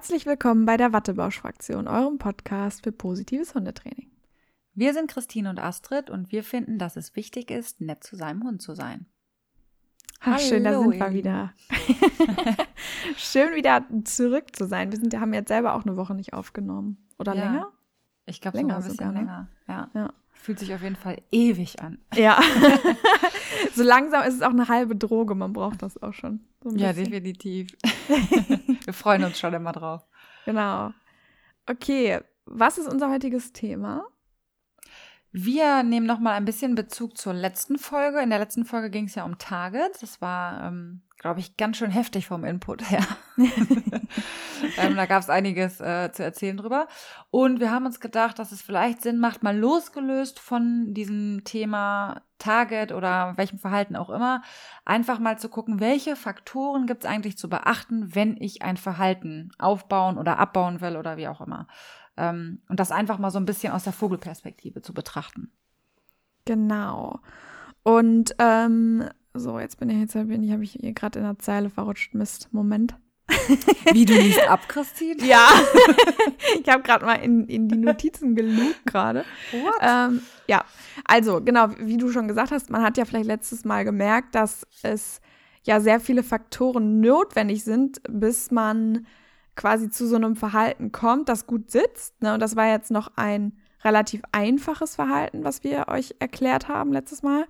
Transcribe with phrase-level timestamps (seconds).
[0.00, 4.10] Herzlich willkommen bei der Wattebausch-Fraktion, eurem Podcast für positives Hundetraining.
[4.72, 8.42] Wir sind Christine und Astrid und wir finden, dass es wichtig ist, nett zu seinem
[8.44, 9.04] Hund zu sein.
[10.20, 11.52] Ach, schön, da sind wir wieder.
[13.18, 14.90] schön wieder zurück zu sein.
[14.90, 16.96] Wir sind, haben jetzt selber auch eine Woche nicht aufgenommen.
[17.18, 17.44] Oder ja.
[17.44, 17.72] länger?
[18.24, 19.18] Ich glaube sogar ein bisschen sogar, ne?
[19.18, 19.48] länger.
[19.68, 19.90] Ja.
[19.92, 20.12] ja.
[20.32, 21.98] Fühlt sich auf jeden Fall ewig an.
[22.14, 22.40] Ja.
[23.74, 25.34] so langsam ist es auch eine halbe Droge.
[25.34, 26.40] Man braucht das auch schon.
[26.64, 27.76] So ja, definitiv.
[28.84, 30.06] Wir freuen uns schon immer drauf.
[30.44, 30.92] Genau.
[31.66, 34.06] Okay, was ist unser heutiges Thema?
[35.32, 38.20] Wir nehmen noch mal ein bisschen Bezug zur letzten Folge.
[38.20, 40.00] In der letzten Folge ging es ja um Targets.
[40.00, 43.06] Das war, ähm, glaube ich, ganz schön heftig vom Input her.
[43.36, 46.88] ähm, da gab es einiges äh, zu erzählen drüber.
[47.30, 52.22] Und wir haben uns gedacht, dass es vielleicht Sinn macht, mal losgelöst von diesem Thema
[52.40, 54.42] Target oder welchem Verhalten auch immer,
[54.84, 59.52] einfach mal zu gucken, welche Faktoren gibt es eigentlich zu beachten, wenn ich ein Verhalten
[59.58, 61.68] aufbauen oder abbauen will oder wie auch immer.
[62.16, 65.52] Ähm, und das einfach mal so ein bisschen aus der Vogelperspektive zu betrachten.
[66.44, 67.20] Genau.
[67.82, 71.38] Und ähm, so, jetzt bin ich jetzt bin ich, habe ich hier gerade in der
[71.38, 72.14] Zeile verrutscht.
[72.14, 72.96] Mist, Moment.
[73.92, 75.24] Wie du liest ab, Christine?
[75.24, 75.46] Ja.
[76.62, 79.24] ich habe gerade mal in, in die Notizen gelugt gerade.
[79.80, 80.64] Ähm, ja,
[81.04, 84.66] also genau, wie du schon gesagt hast, man hat ja vielleicht letztes Mal gemerkt, dass
[84.82, 85.20] es
[85.64, 89.06] ja sehr viele Faktoren notwendig sind, bis man
[89.56, 92.22] quasi zu so einem Verhalten kommt, das gut sitzt.
[92.22, 92.34] Ne?
[92.34, 93.52] Und das war jetzt noch ein
[93.84, 97.46] relativ einfaches Verhalten, was wir euch erklärt haben letztes Mal.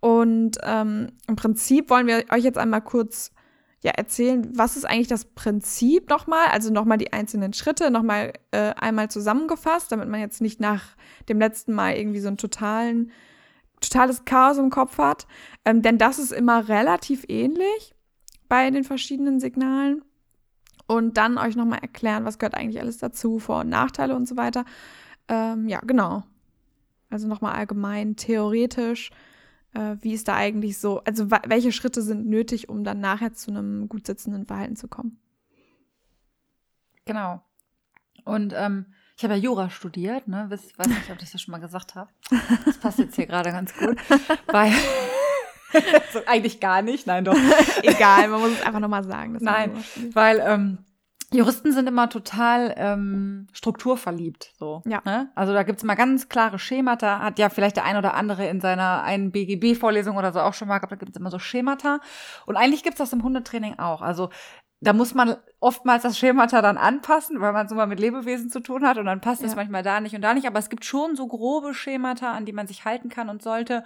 [0.00, 3.32] Und ähm, im Prinzip wollen wir euch jetzt einmal kurz
[3.82, 8.72] ja, erzählen, was ist eigentlich das Prinzip nochmal, also nochmal die einzelnen Schritte, nochmal äh,
[8.74, 10.96] einmal zusammengefasst, damit man jetzt nicht nach
[11.28, 13.12] dem letzten Mal irgendwie so ein totalen,
[13.80, 15.26] totales Chaos im Kopf hat.
[15.64, 17.94] Ähm, denn das ist immer relativ ähnlich
[18.48, 20.02] bei den verschiedenen Signalen
[20.86, 24.36] und dann euch nochmal erklären, was gehört eigentlich alles dazu, Vor- und Nachteile und so
[24.36, 24.64] weiter.
[25.28, 26.22] Ähm, ja, genau.
[27.10, 29.10] Also nochmal allgemein, theoretisch,
[29.76, 33.50] äh, wie ist da eigentlich so, also welche Schritte sind nötig, um dann nachher zu
[33.50, 35.20] einem gut sitzenden Verhalten zu kommen.
[37.04, 37.42] Genau.
[38.24, 40.46] Und ähm, ich habe ja Jura studiert, ne?
[40.48, 42.10] Weiß, weiß nicht, ob ich das schon mal gesagt habe.
[42.64, 43.96] Das passt jetzt hier gerade ganz gut.
[44.48, 44.72] Weil
[46.12, 47.36] so, eigentlich gar nicht, nein doch.
[47.82, 49.38] Egal, man muss es einfach nochmal sagen.
[49.40, 49.72] Nein,
[50.12, 50.78] weil ähm,
[51.36, 54.52] Juristen sind immer total ähm, strukturverliebt.
[54.58, 55.00] So, ja.
[55.04, 55.30] Ne?
[55.34, 57.20] Also da gibt's mal ganz klare Schemata.
[57.20, 60.68] Hat ja vielleicht der ein oder andere in seiner einen BGB-Vorlesung oder so auch schon
[60.68, 60.92] mal gehabt.
[60.92, 62.00] Da gibt's immer so Schemata.
[62.46, 64.02] Und eigentlich gibt's das im Hundetraining auch.
[64.02, 64.30] Also
[64.80, 68.60] da muss man oftmals das Schemata dann anpassen, weil man so mal mit Lebewesen zu
[68.60, 69.56] tun hat und dann passt es ja.
[69.56, 70.46] manchmal da nicht und da nicht.
[70.46, 73.84] Aber es gibt schon so grobe Schemata, an die man sich halten kann und sollte.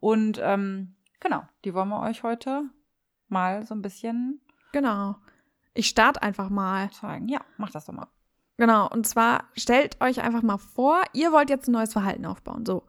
[0.00, 2.64] Und ähm, Genau, die wollen wir euch heute
[3.28, 4.40] mal so ein bisschen.
[4.72, 5.14] Genau.
[5.74, 6.90] Ich starte einfach mal.
[6.90, 7.28] Zeigen.
[7.28, 8.08] Ja, mach das doch mal.
[8.58, 12.66] Genau, und zwar stellt euch einfach mal vor, ihr wollt jetzt ein neues Verhalten aufbauen.
[12.66, 12.84] So.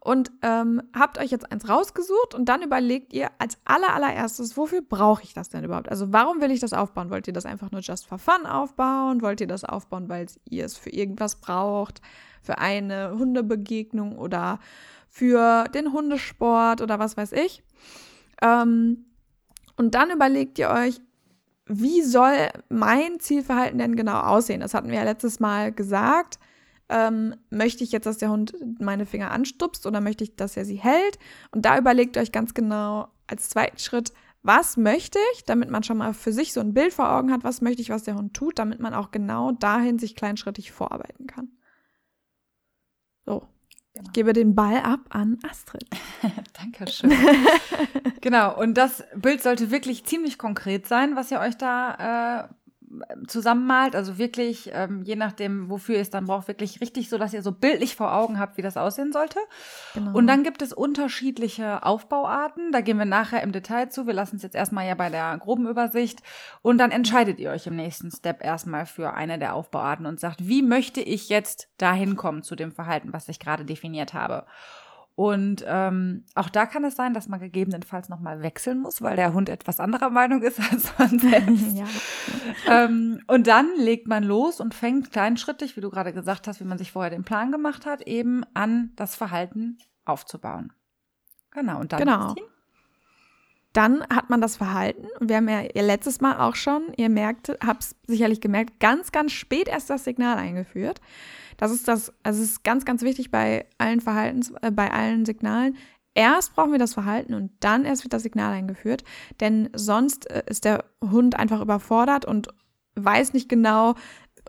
[0.00, 4.82] Und ähm, habt euch jetzt eins rausgesucht und dann überlegt ihr als aller, allererstes, wofür
[4.82, 5.88] brauche ich das denn überhaupt?
[5.88, 7.10] Also warum will ich das aufbauen?
[7.10, 9.22] Wollt ihr das einfach nur just for fun aufbauen?
[9.22, 12.02] Wollt ihr das aufbauen, weil ihr es für irgendwas braucht?
[12.42, 14.58] Für eine Hundebegegnung oder
[15.08, 17.62] für den Hundesport oder was weiß ich?
[18.42, 19.06] Ähm,
[19.76, 21.00] und dann überlegt ihr euch,
[21.66, 24.60] wie soll mein Zielverhalten denn genau aussehen?
[24.60, 26.38] Das hatten wir ja letztes Mal gesagt.
[26.90, 30.66] Ähm, möchte ich jetzt, dass der Hund meine Finger anstupst oder möchte ich, dass er
[30.66, 31.18] sie hält?
[31.50, 35.96] Und da überlegt euch ganz genau als zweiten Schritt, was möchte ich, damit man schon
[35.96, 38.34] mal für sich so ein Bild vor Augen hat, was möchte ich, was der Hund
[38.34, 41.48] tut, damit man auch genau dahin sich kleinschrittig vorarbeiten kann.
[43.94, 44.10] Genau.
[44.12, 45.86] Gebe den Ball ab an Astrid.
[46.60, 47.12] Dankeschön.
[48.20, 52.54] genau, und das Bild sollte wirklich ziemlich konkret sein, was ihr euch da äh,
[53.26, 53.96] zusammenmalt.
[53.96, 57.42] Also wirklich, ähm, je nachdem, wofür ihr es dann braucht, wirklich richtig so, dass ihr
[57.42, 59.38] so bildlich vor Augen habt, wie das aussehen sollte.
[59.94, 60.16] Genau.
[60.16, 62.72] Und dann gibt es unterschiedliche Aufbauarten.
[62.72, 64.06] Da gehen wir nachher im Detail zu.
[64.06, 66.20] Wir lassen es jetzt erstmal ja bei der groben Übersicht.
[66.62, 70.46] Und dann entscheidet ihr euch im nächsten Step erstmal für eine der Aufbauarten und sagt,
[70.46, 74.44] wie möchte ich jetzt dahin kommen zu dem Verhalten, was ich gerade definiert habe.
[75.16, 79.32] Und ähm, auch da kann es sein, dass man gegebenenfalls nochmal wechseln muss, weil der
[79.32, 81.76] Hund etwas anderer Meinung ist als man selbst.
[81.76, 81.86] ja.
[82.66, 86.64] ähm, und dann legt man los und fängt kleinschrittig, wie du gerade gesagt hast, wie
[86.64, 90.72] man sich vorher den Plan gemacht hat, eben an, das Verhalten aufzubauen.
[91.52, 92.00] Genau, und dann.
[92.00, 92.34] Genau.
[93.74, 95.08] Dann hat man das Verhalten.
[95.18, 99.12] Und wir haben ja ihr letztes Mal auch schon, ihr merkt, habt sicherlich gemerkt, ganz,
[99.12, 101.00] ganz spät erst das Signal eingeführt.
[101.56, 105.24] Das ist das, also es ist ganz, ganz wichtig bei allen Verhaltens, äh, bei allen
[105.24, 105.76] Signalen.
[106.14, 109.02] Erst brauchen wir das Verhalten und dann erst wird das Signal eingeführt,
[109.40, 112.48] denn sonst äh, ist der Hund einfach überfordert und
[112.94, 113.94] weiß nicht genau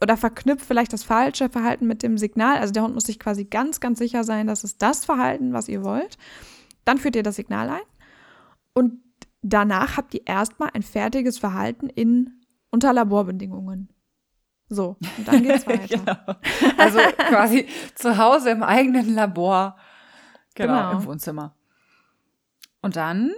[0.02, 2.58] oder verknüpft vielleicht das falsche Verhalten mit dem Signal.
[2.58, 5.68] Also der Hund muss sich quasi ganz, ganz sicher sein, dass es das Verhalten, was
[5.68, 6.18] ihr wollt.
[6.84, 7.82] Dann führt ihr das Signal ein
[8.74, 9.02] und
[9.52, 13.90] danach habt ihr erstmal ein fertiges Verhalten in unter Laborbedingungen.
[14.68, 15.88] So, und dann geht's weiter.
[15.88, 16.78] genau.
[16.78, 19.78] Also quasi zu Hause im eigenen Labor.
[20.56, 20.92] Genau, genau.
[20.94, 21.56] im Wohnzimmer.
[22.82, 23.32] Und dann,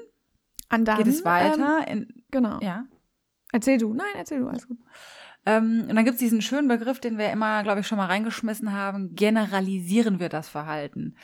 [0.70, 2.24] dann geht es weiter ähm, in.
[2.32, 2.60] Genau.
[2.62, 2.86] Ja.
[3.52, 3.94] Erzähl du.
[3.94, 4.78] Nein, erzähl du, alles gut.
[5.46, 8.08] Ähm, und dann gibt es diesen schönen Begriff, den wir immer, glaube ich, schon mal
[8.08, 9.16] reingeschmissen haben.
[9.16, 11.16] Generalisieren wir das Verhalten.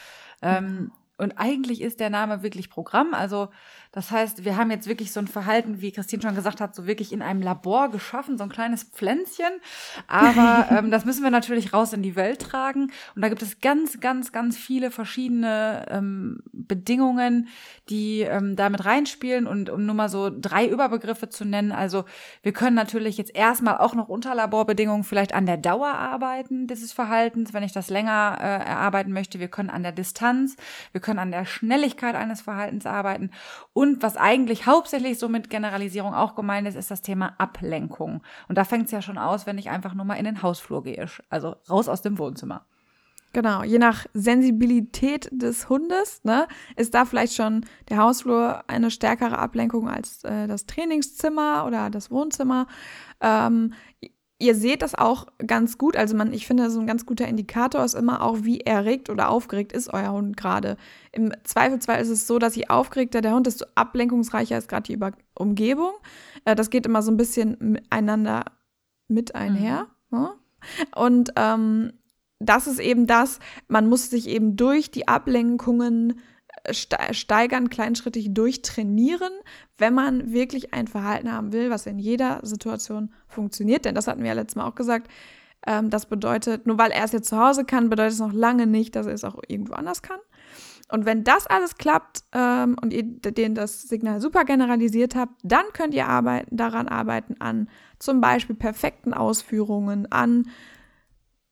[0.42, 3.14] Ähm, und eigentlich ist der Name wirklich Programm.
[3.14, 3.50] Also
[3.94, 6.88] das heißt, wir haben jetzt wirklich so ein Verhalten, wie Christine schon gesagt hat, so
[6.88, 9.62] wirklich in einem Labor geschaffen, so ein kleines Pflänzchen.
[10.08, 12.92] Aber ähm, das müssen wir natürlich raus in die Welt tragen.
[13.16, 17.50] Und da gibt es ganz, ganz, ganz viele verschiedene ähm, Bedingungen,
[17.90, 19.46] die ähm, damit reinspielen.
[19.46, 21.72] Und um nur mal so drei Überbegriffe zu nennen.
[21.72, 22.06] Also
[22.42, 26.94] wir können natürlich jetzt erstmal auch noch unter Laborbedingungen vielleicht an der Dauer arbeiten dieses
[26.94, 29.40] Verhaltens, wenn ich das länger äh, erarbeiten möchte.
[29.40, 30.56] Wir können an der Distanz,
[30.94, 33.30] wir können an der Schnelligkeit eines Verhaltens arbeiten.
[33.74, 38.24] Und und was eigentlich hauptsächlich so mit Generalisierung auch gemeint ist, ist das Thema Ablenkung.
[38.48, 40.84] Und da fängt es ja schon aus, wenn ich einfach nur mal in den Hausflur
[40.84, 41.06] gehe.
[41.30, 42.66] Also raus aus dem Wohnzimmer.
[43.34, 46.48] Genau, je nach Sensibilität des Hundes ne,
[46.78, 52.10] ist da vielleicht schon der Hausflur eine stärkere Ablenkung als äh, das Trainingszimmer oder das
[52.10, 52.68] Wohnzimmer.
[53.20, 53.74] Ähm,
[54.44, 55.96] ihr seht das auch ganz gut.
[55.96, 59.30] Also man, ich finde, so ein ganz guter Indikator ist immer auch, wie erregt oder
[59.30, 60.76] aufgeregt ist euer Hund gerade.
[61.14, 64.94] Im Zweifelsfall ist es so, dass je aufgeregter der Hund, desto ablenkungsreicher ist gerade die
[64.94, 65.94] Über Umgebung.
[66.44, 68.44] Äh, das geht immer so ein bisschen miteinander
[69.08, 69.88] mit einher.
[70.10, 70.20] Mhm.
[70.20, 70.34] Ne?
[70.94, 71.94] Und ähm,
[72.40, 73.40] das ist eben das,
[73.70, 76.20] man muss sich eben durch die Ablenkungen
[76.72, 79.34] steigern, kleinschrittig durchtrainieren,
[79.78, 83.86] wenn man wirklich ein Verhalten haben will, was in jeder Situation funktioniert.
[83.86, 85.10] Denn das hatten wir ja letztes Mal auch gesagt.
[85.68, 88.68] Ähm, das bedeutet, nur weil er es jetzt zu Hause kann, bedeutet es noch lange
[88.68, 90.20] nicht, dass er es auch irgendwo anders kann.
[90.92, 95.66] Und wenn das alles klappt ähm, und ihr den das Signal super generalisiert habt, dann
[95.74, 97.70] könnt ihr arbeiten, daran arbeiten an
[98.00, 100.50] zum Beispiel perfekten Ausführungen, an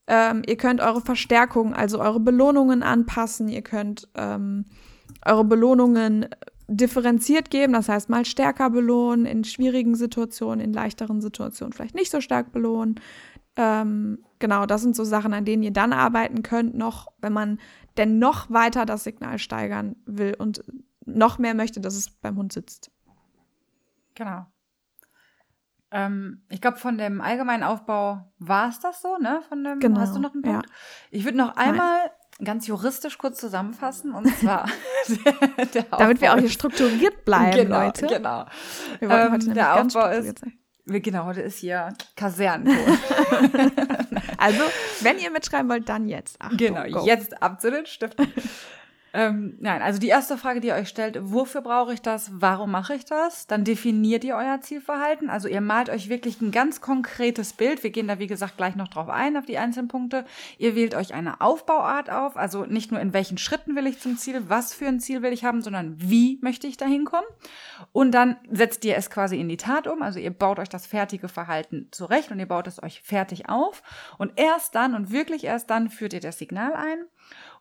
[0.08, 4.66] ähm, ihr könnt eure Verstärkung, also eure Belohnungen anpassen, ihr könnt ähm,
[5.26, 6.28] eure Belohnungen
[6.68, 12.12] differenziert geben, das heißt mal stärker belohnen, in schwierigen Situationen, in leichteren Situationen vielleicht nicht
[12.12, 12.96] so stark belohnen.
[13.58, 17.60] Ähm, genau, das sind so Sachen, an denen ihr dann arbeiten könnt, noch, wenn man
[17.98, 20.64] denn noch weiter das Signal steigern will und
[21.06, 22.90] noch mehr möchte, dass es beim Hund sitzt.
[24.16, 24.46] Genau.
[25.92, 29.42] Ähm, ich glaube, von dem allgemeinen Aufbau war es das so, ne?
[29.50, 30.66] Von dem, genau, hast du noch einen Punkt?
[30.66, 30.74] Ja.
[31.10, 32.12] Ich würde noch einmal Nein
[32.44, 34.68] ganz juristisch kurz zusammenfassen und zwar
[35.07, 38.07] der, der damit wir auch hier strukturiert bleiben, genau, Leute.
[38.07, 38.45] Genau.
[39.00, 40.54] Wir ähm, heute der Aufbau ist sein.
[40.86, 42.75] Genau, heute ist hier Kasernenton.
[44.38, 44.62] also,
[45.01, 46.42] wenn ihr mitschreiben wollt, dann jetzt.
[46.42, 47.06] Achtung, genau, go.
[47.06, 48.28] jetzt ab zu den Stiften.
[49.13, 52.31] Ähm, nein, also die erste Frage, die ihr euch stellt, wofür brauche ich das?
[52.34, 53.46] Warum mache ich das?
[53.46, 55.30] Dann definiert ihr euer Zielverhalten.
[55.30, 57.84] Also ihr malt euch wirklich ein ganz konkretes Bild.
[57.84, 60.24] Wir gehen da, wie gesagt, gleich noch drauf ein, auf die einzelnen Punkte.
[60.58, 62.38] Ihr wählt euch eine Aufbauart auf.
[62.38, 65.34] Also nicht nur in welchen Schritten will ich zum Ziel, was für ein Ziel will
[65.34, 67.28] ich haben, sondern wie möchte ich da hinkommen.
[67.92, 70.02] Und dann setzt ihr es quasi in die Tat um.
[70.02, 73.84] Also ihr baut euch das fertige Verhalten zurecht und ihr baut es euch fertig auf.
[74.18, 77.06] Und erst dann und wirklich erst dann führt ihr das Signal ein.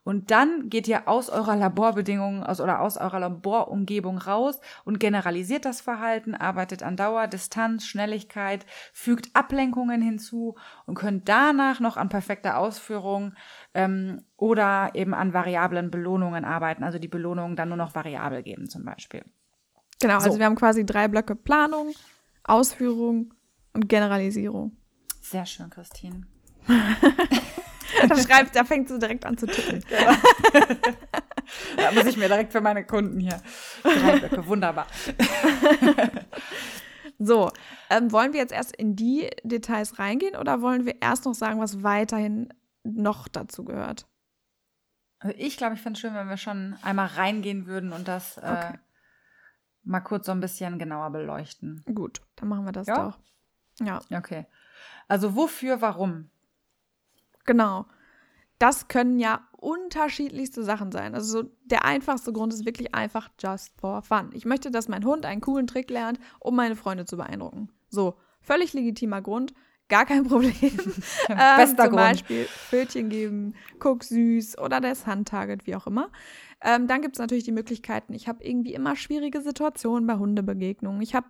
[0.02, 5.64] Und dann geht ihr aus eurer Laborbedingungen aus oder aus eurer Laborumgebung raus und generalisiert
[5.66, 12.08] das Verhalten, arbeitet an Dauer, Distanz, Schnelligkeit, fügt Ablenkungen hinzu und könnt danach noch an
[12.08, 13.34] perfekter Ausführung
[13.74, 18.68] ähm, oder eben an variablen Belohnungen arbeiten, also die Belohnungen dann nur noch variabel geben
[18.68, 19.22] zum Beispiel.
[20.00, 20.30] Genau, also so.
[20.30, 21.92] also wir haben quasi drei Blöcke Planung,
[22.44, 23.34] Ausführung
[23.74, 24.76] und Generalisierung.
[25.20, 26.26] Sehr schön, Christine.
[28.08, 29.84] da schreibt, da fängt sie direkt an zu tippen.
[29.90, 30.16] Ja.
[31.76, 33.40] da muss ich mir direkt für meine Kunden hier
[33.82, 34.46] drei Blöcke.
[34.46, 34.86] Wunderbar.
[37.22, 37.52] So,
[37.90, 41.60] ähm, wollen wir jetzt erst in die Details reingehen oder wollen wir erst noch sagen,
[41.60, 42.48] was weiterhin
[42.82, 44.06] noch dazu gehört?
[45.18, 48.38] Also ich glaube, ich finde es schön, wenn wir schon einmal reingehen würden und das
[48.38, 48.78] äh, okay.
[49.82, 51.84] mal kurz so ein bisschen genauer beleuchten.
[51.94, 53.04] Gut, dann machen wir das ja?
[53.04, 53.18] doch.
[53.80, 54.00] Ja.
[54.16, 54.46] Okay.
[55.06, 56.30] Also wofür, warum?
[57.44, 57.86] Genau.
[58.58, 61.14] Das können ja unterschiedlichste Sachen sein.
[61.14, 64.30] Also der einfachste Grund ist wirklich einfach just for fun.
[64.32, 67.70] Ich möchte, dass mein Hund einen coolen Trick lernt, um meine Freunde zu beeindrucken.
[67.88, 69.54] So, völlig legitimer Grund,
[69.88, 70.54] gar kein Problem.
[71.28, 71.94] ähm, Bester zum Grund.
[71.96, 76.10] Beispiel Pfötchen geben, guck süß oder das Handtarget, wie auch immer.
[76.62, 81.00] Ähm, dann gibt es natürlich die Möglichkeiten, ich habe irgendwie immer schwierige Situationen bei Hundebegegnungen.
[81.00, 81.28] Ich habe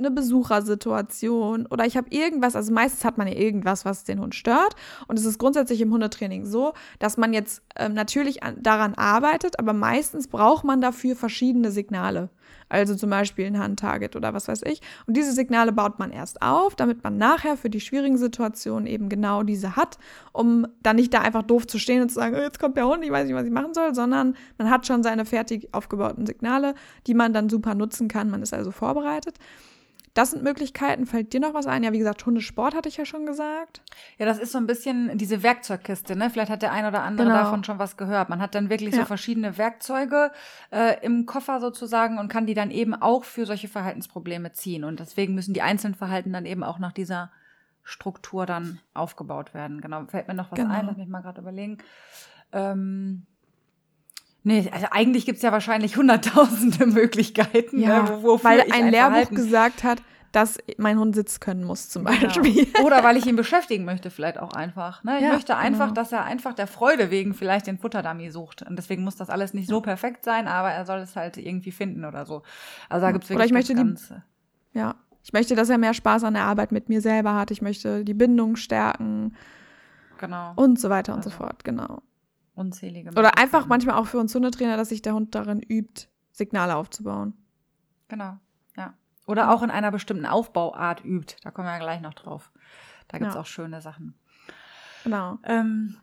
[0.00, 4.34] eine Besuchersituation oder ich habe irgendwas, also meistens hat man ja irgendwas, was den Hund
[4.34, 4.74] stört.
[5.06, 9.58] Und es ist grundsätzlich im Hundetraining so, dass man jetzt ähm, natürlich an, daran arbeitet,
[9.58, 12.30] aber meistens braucht man dafür verschiedene Signale.
[12.70, 14.80] Also zum Beispiel ein Handtarget oder was weiß ich.
[15.06, 19.08] Und diese Signale baut man erst auf, damit man nachher für die schwierigen Situationen eben
[19.08, 19.98] genau diese hat,
[20.32, 22.86] um dann nicht da einfach doof zu stehen und zu sagen, oh, jetzt kommt der
[22.86, 26.26] Hund, ich weiß nicht, was ich machen soll, sondern man hat schon seine fertig aufgebauten
[26.26, 26.74] Signale,
[27.08, 28.30] die man dann super nutzen kann.
[28.30, 29.34] Man ist also vorbereitet.
[30.14, 31.06] Das sind Möglichkeiten.
[31.06, 31.84] Fällt dir noch was ein?
[31.84, 33.82] Ja, wie gesagt, Hundesport hatte ich ja schon gesagt.
[34.18, 36.30] Ja, das ist so ein bisschen diese Werkzeugkiste, ne?
[36.30, 37.38] Vielleicht hat der ein oder andere genau.
[37.38, 38.28] davon schon was gehört.
[38.28, 39.00] Man hat dann wirklich ja.
[39.00, 40.32] so verschiedene Werkzeuge
[40.72, 44.82] äh, im Koffer sozusagen und kann die dann eben auch für solche Verhaltensprobleme ziehen.
[44.84, 47.30] Und deswegen müssen die einzelnen Verhalten dann eben auch nach dieser
[47.84, 49.80] Struktur dann aufgebaut werden.
[49.80, 50.04] Genau.
[50.06, 50.74] Fällt mir noch was genau.
[50.74, 50.86] ein?
[50.86, 51.78] Lass mich mal gerade überlegen.
[52.52, 53.26] Ähm,
[54.42, 59.34] Nee, also eigentlich gibt's ja wahrscheinlich hunderttausende Möglichkeiten, ja, ne, weil ein, ein Lehrbuch Verhalten
[59.34, 62.20] gesagt hat, dass mein Hund sitzen können muss, zum genau.
[62.20, 62.66] Beispiel.
[62.66, 62.84] Genau.
[62.86, 65.02] Oder weil ich ihn beschäftigen möchte, vielleicht auch einfach.
[65.02, 65.16] Ne?
[65.16, 65.94] Ich ja, möchte einfach, genau.
[65.94, 68.62] dass er einfach der Freude wegen vielleicht den Futterdummy sucht.
[68.62, 71.72] Und deswegen muss das alles nicht so perfekt sein, aber er soll es halt irgendwie
[71.72, 72.42] finden oder so.
[72.88, 74.22] Also da gibt's wirklich oder ich möchte Ganze.
[74.72, 77.50] Die, ja, ich möchte, dass er mehr Spaß an der Arbeit mit mir selber hat.
[77.50, 79.34] Ich möchte die Bindung stärken.
[80.18, 80.52] Genau.
[80.54, 81.30] Und so weiter und also.
[81.30, 82.02] so fort, genau.
[82.54, 83.10] Unzählige.
[83.10, 87.34] Oder einfach manchmal auch für uns Hundetrainer, dass sich der Hund darin übt, Signale aufzubauen.
[88.08, 88.36] Genau,
[88.76, 88.94] ja.
[89.26, 91.36] Oder auch in einer bestimmten Aufbauart übt.
[91.42, 92.50] Da kommen wir ja gleich noch drauf.
[93.08, 93.40] Da gibt es ja.
[93.40, 94.14] auch schöne Sachen.
[95.04, 95.38] Genau.
[95.44, 95.96] Ähm,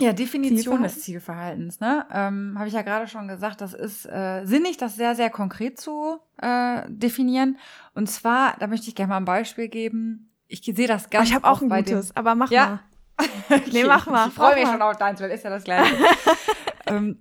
[0.00, 0.82] ja, Definition Zielverhalten.
[0.82, 2.06] des Zielverhaltens, ne?
[2.10, 5.78] Ähm, Habe ich ja gerade schon gesagt, das ist äh, sinnig, das sehr, sehr konkret
[5.78, 7.58] zu äh, definieren.
[7.94, 10.30] Und zwar, da möchte ich gerne mal ein Beispiel geben.
[10.48, 11.28] Ich sehe das ganz.
[11.28, 12.80] Ich habe auch ein gutes, dem, aber mach ja, mal.
[13.72, 14.28] nee, mach mal.
[14.28, 14.72] Ich freue mich mal.
[14.72, 15.94] schon auf deins, weil ist ja das Gleiche.
[16.86, 17.18] ähm,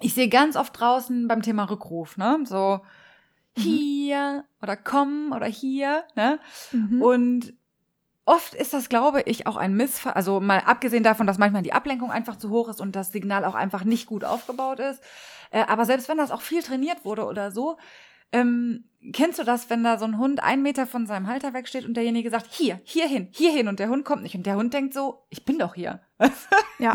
[0.00, 2.40] ich sehe ganz oft draußen beim Thema Rückruf, ne?
[2.44, 2.80] So
[3.56, 3.60] mhm.
[3.60, 6.38] hier oder komm oder hier, ne?
[6.72, 7.02] Mhm.
[7.02, 7.54] Und
[8.24, 10.14] oft ist das, glaube ich, auch ein Missfall.
[10.14, 13.44] Also mal abgesehen davon, dass manchmal die Ablenkung einfach zu hoch ist und das Signal
[13.44, 15.02] auch einfach nicht gut aufgebaut ist.
[15.50, 17.76] Äh, aber selbst wenn das auch viel trainiert wurde oder so,
[18.32, 21.84] ähm, kennst du das, wenn da so ein Hund einen Meter von seinem Halter wegsteht
[21.84, 24.56] und derjenige sagt, hier, hier hin, hier hin und der Hund kommt nicht und der
[24.56, 26.00] Hund denkt so, ich bin doch hier.
[26.80, 26.92] Ja.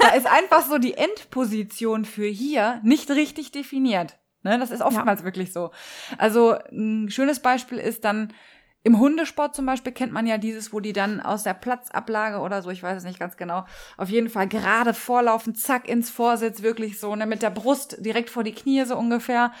[0.00, 4.18] da ist einfach so die Endposition für hier nicht richtig definiert.
[4.42, 5.24] Ne, das ist oftmals ja.
[5.24, 5.70] wirklich so.
[6.18, 8.34] Also ein schönes Beispiel ist dann,
[8.86, 12.60] im Hundesport zum Beispiel kennt man ja dieses, wo die dann aus der Platzablage oder
[12.60, 13.64] so, ich weiß es nicht ganz genau,
[13.96, 18.28] auf jeden Fall gerade vorlaufen, zack ins Vorsitz, wirklich so, ne, mit der Brust direkt
[18.28, 19.52] vor die Knie so ungefähr.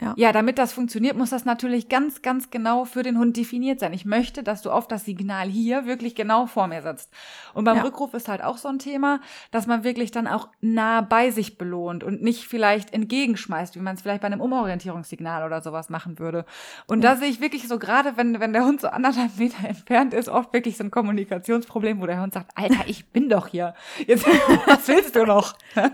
[0.00, 0.14] Ja.
[0.16, 3.92] ja, damit das funktioniert, muss das natürlich ganz, ganz genau für den Hund definiert sein.
[3.92, 7.10] Ich möchte, dass du auf das Signal hier wirklich genau vor mir sitzt.
[7.52, 7.82] Und beim ja.
[7.82, 11.58] Rückruf ist halt auch so ein Thema, dass man wirklich dann auch nah bei sich
[11.58, 16.18] belohnt und nicht vielleicht entgegenschmeißt, wie man es vielleicht bei einem Umorientierungssignal oder sowas machen
[16.18, 16.46] würde.
[16.86, 17.10] Und ja.
[17.10, 20.28] da sehe ich wirklich so gerade, wenn, wenn der Hund so anderthalb Meter entfernt ist,
[20.28, 23.74] oft wirklich so ein Kommunikationsproblem, wo der Hund sagt, Alter, ich bin doch hier.
[24.06, 24.26] Jetzt,
[24.66, 25.56] was willst du noch?
[25.74, 25.90] ja,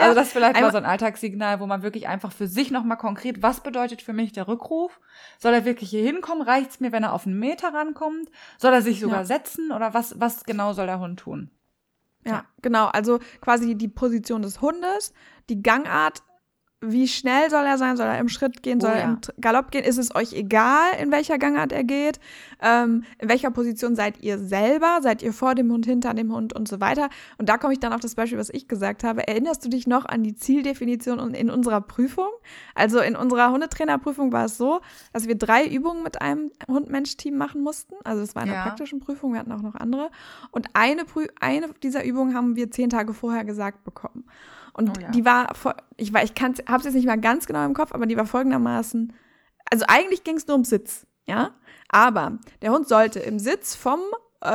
[0.00, 2.98] also das ist vielleicht mal so ein Alltagssignal, wo man wirklich einfach für sich nochmal
[2.98, 5.00] konkret konkret, was bedeutet für mich der Rückruf?
[5.38, 6.42] Soll er wirklich hier hinkommen?
[6.42, 8.30] Reicht es mir, wenn er auf einen Meter rankommt?
[8.58, 9.24] Soll er sich sogar ja.
[9.24, 9.72] setzen?
[9.72, 11.50] Oder was, was genau soll der Hund tun?
[12.24, 12.86] Ja, ja, genau.
[12.86, 15.12] Also quasi die Position des Hundes,
[15.48, 16.22] die Gangart
[16.82, 17.96] wie schnell soll er sein?
[17.96, 18.80] Soll er im Schritt gehen?
[18.80, 19.84] Soll oh, er im Galopp gehen?
[19.84, 22.18] Ist es euch egal, in welcher Gangart er geht?
[22.60, 24.98] Ähm, in welcher Position seid ihr selber?
[25.00, 27.08] Seid ihr vor dem Hund, hinter dem Hund und so weiter?
[27.38, 29.26] Und da komme ich dann auf das Beispiel, was ich gesagt habe.
[29.26, 32.28] Erinnerst du dich noch an die Zieldefinition in unserer Prüfung?
[32.74, 34.80] Also in unserer Hundetrainerprüfung war es so,
[35.12, 37.94] dass wir drei Übungen mit einem Hund-Mensch-Team machen mussten.
[38.02, 38.62] Also es war eine ja.
[38.62, 40.10] praktischen Prüfung, wir hatten auch noch andere.
[40.50, 44.24] Und eine, Prü eine dieser Übungen haben wir zehn Tage vorher gesagt bekommen.
[44.72, 45.10] Und oh ja.
[45.10, 45.52] die war,
[45.96, 48.26] ich, war, ich habe es jetzt nicht mal ganz genau im Kopf, aber die war
[48.26, 49.12] folgendermaßen,
[49.70, 51.54] also eigentlich ging es nur um Sitz, ja,
[51.88, 54.00] aber der Hund sollte im Sitz vom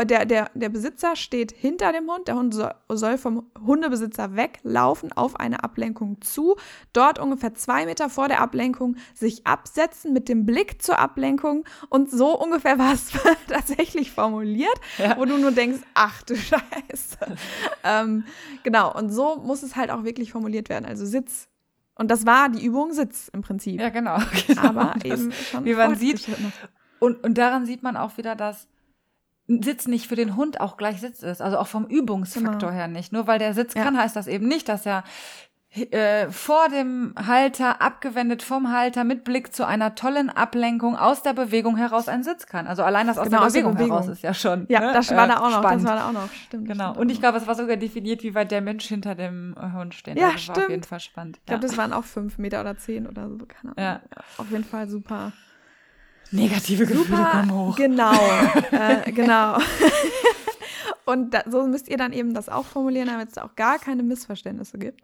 [0.06, 5.13] der, der, der Besitzer steht hinter dem Hund, der Hund soll, soll vom Hundebesitzer weglaufen
[5.13, 6.58] auf eine Ablenkung zu,
[6.91, 12.12] dort ungefähr zwei Meter vor der Ablenkung sich absetzen mit dem Blick zur Ablenkung und
[12.12, 13.12] so ungefähr war es
[13.48, 15.17] tatsächlich formuliert, ja.
[15.17, 17.17] wo du nur denkst, ach du Scheiße.
[17.84, 18.25] ähm,
[18.63, 21.48] genau, und so muss es halt auch wirklich formuliert werden, also Sitz.
[21.96, 23.79] Und das war die Übung Sitz im Prinzip.
[23.79, 24.20] Ja, genau.
[24.48, 24.62] genau.
[24.62, 26.27] Aber eben schon wie man sieht.
[27.00, 28.67] Und, und daran sieht man auch wieder, dass
[29.48, 31.42] Sitz nicht für den Hund auch gleich Sitz ist.
[31.42, 32.72] Also auch vom Übungsfaktor genau.
[32.72, 33.13] her nicht.
[33.13, 33.84] Nur weil der Sitz ja.
[33.84, 35.04] kann, heißt das eben nicht, dass er
[35.74, 41.34] äh, vor dem Halter, abgewendet vom Halter, mit Blick zu einer tollen Ablenkung aus der
[41.34, 42.68] Bewegung heraus ein Sitz kann.
[42.68, 44.66] Also allein das aus, genau, der, Bewegung der, Bewegung heraus ist ja schon.
[44.70, 44.94] Ja, ne?
[44.94, 45.60] das war da auch noch.
[45.60, 45.84] Spannend.
[45.84, 46.32] Das war da auch noch.
[46.32, 46.68] Stimmt.
[46.68, 46.84] Genau.
[46.86, 49.72] Stimmt Und ich glaube, es war sogar definiert, wie weit der Mensch hinter dem äh,
[49.74, 50.18] Hund steht.
[50.18, 50.58] Ja, das stimmt.
[50.58, 51.38] war auf jeden Fall spannend.
[51.38, 53.38] Ich glaube, das waren auch fünf Meter oder zehn oder so.
[53.46, 54.01] Keine Ahnung.
[54.16, 54.22] Ja.
[54.38, 55.32] Auf jeden Fall super
[56.31, 57.75] Negative Gefühle super, kommen hoch.
[57.75, 58.13] Genau,
[58.72, 59.57] äh, genau.
[61.05, 64.03] Und da, so müsst ihr dann eben das auch formulieren, damit es auch gar keine
[64.03, 65.01] Missverständnisse gibt.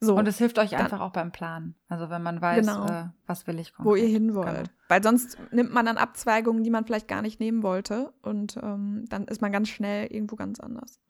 [0.00, 1.76] So, und es hilft euch einfach auch beim Planen.
[1.88, 2.86] Also wenn man weiß, genau.
[2.86, 3.90] äh, was will ich konkret.
[3.90, 4.48] Wo ihr hin wollt.
[4.48, 4.68] Genau.
[4.88, 8.12] Weil sonst nimmt man dann Abzweigungen, die man vielleicht gar nicht nehmen wollte.
[8.20, 11.00] Und ähm, dann ist man ganz schnell irgendwo ganz anders.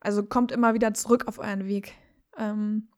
[0.00, 1.94] Also kommt immer wieder zurück auf euren Weg.
[2.38, 2.88] Ähm.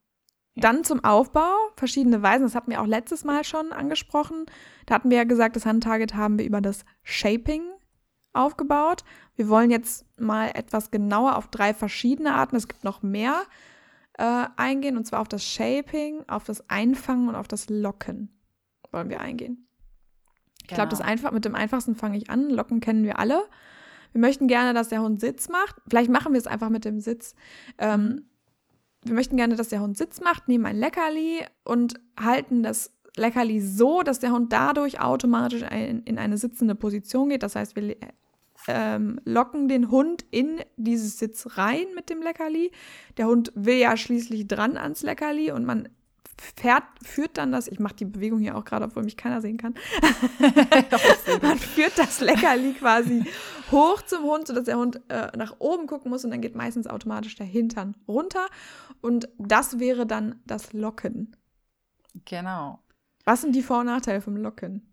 [0.55, 2.45] Dann zum Aufbau, verschiedene Weisen.
[2.45, 4.47] Das hatten wir auch letztes Mal schon angesprochen.
[4.87, 7.63] Da hatten wir ja gesagt, das Handtarget haben wir über das Shaping
[8.35, 9.05] aufgebaut.
[9.37, 12.57] Wir wollen jetzt mal etwas genauer auf drei verschiedene Arten.
[12.57, 13.43] Es gibt noch mehr
[14.19, 18.29] äh, eingehen, und zwar auf das Shaping, auf das Einfangen und auf das Locken
[18.91, 19.67] wollen wir eingehen.
[20.63, 21.11] Ich glaube, das genau.
[21.11, 22.51] einfach mit dem einfachsten fange ich an.
[22.51, 23.43] Locken kennen wir alle.
[24.13, 25.77] Wir möchten gerne, dass der Hund Sitz macht.
[25.89, 27.35] Vielleicht machen wir es einfach mit dem Sitz.
[27.79, 28.27] Ähm.
[29.05, 33.61] Wir möchten gerne, dass der Hund Sitz macht, nehmen ein Leckerli und halten das Leckerli
[33.61, 37.43] so, dass der Hund dadurch automatisch ein, in eine sitzende Position geht.
[37.43, 37.97] Das heißt, wir
[38.69, 42.71] ähm, locken den Hund in dieses Sitz rein mit dem Leckerli.
[43.17, 45.89] Der Hund will ja schließlich dran ans Leckerli und man
[46.41, 49.57] fährt, führt dann das, ich mache die Bewegung hier auch gerade, obwohl mich keiner sehen
[49.57, 49.75] kann.
[51.43, 53.25] man führt das Leckerli quasi
[53.71, 56.87] hoch zum Hund, sodass der Hund äh, nach oben gucken muss und dann geht meistens
[56.87, 58.47] automatisch der Hintern runter.
[59.01, 61.37] Und das wäre dann das Locken.
[62.25, 62.81] Genau.
[63.25, 64.92] Was sind die Vor- und Nachteile vom Locken?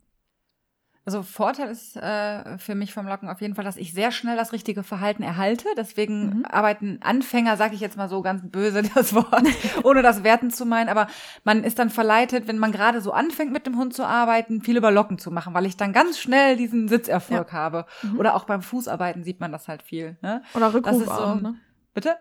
[1.10, 4.38] Also Vorteil ist äh, für mich vom Locken auf jeden Fall, dass ich sehr schnell
[4.38, 5.68] das richtige Verhalten erhalte.
[5.76, 6.46] Deswegen mhm.
[6.46, 9.42] arbeiten Anfänger, sage ich jetzt mal so ganz böse das Wort,
[9.82, 10.88] ohne das werten zu meinen.
[10.88, 11.08] Aber
[11.44, 14.78] man ist dann verleitet, wenn man gerade so anfängt mit dem Hund zu arbeiten, viel
[14.78, 17.58] über Locken zu machen, weil ich dann ganz schnell diesen Sitzerfolg ja.
[17.58, 17.88] habe.
[18.04, 18.20] Mhm.
[18.20, 20.16] Oder auch beim Fußarbeiten sieht man das halt viel.
[20.22, 20.44] Ne?
[20.54, 21.56] Oder Rückruf so auch, ne?
[21.96, 22.18] Bitte?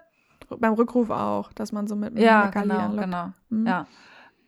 [0.48, 3.04] Beim Rückruf auch, dass man so mit ja, genau, anlockt.
[3.04, 3.66] genau, mhm.
[3.66, 3.86] ja.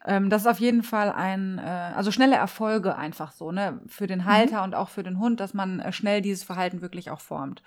[0.04, 4.06] Ähm, das ist auf jeden Fall ein, äh, also schnelle Erfolge einfach so, ne, für
[4.06, 4.64] den Halter mhm.
[4.64, 7.62] und auch für den Hund, dass man äh, schnell dieses Verhalten wirklich auch formt.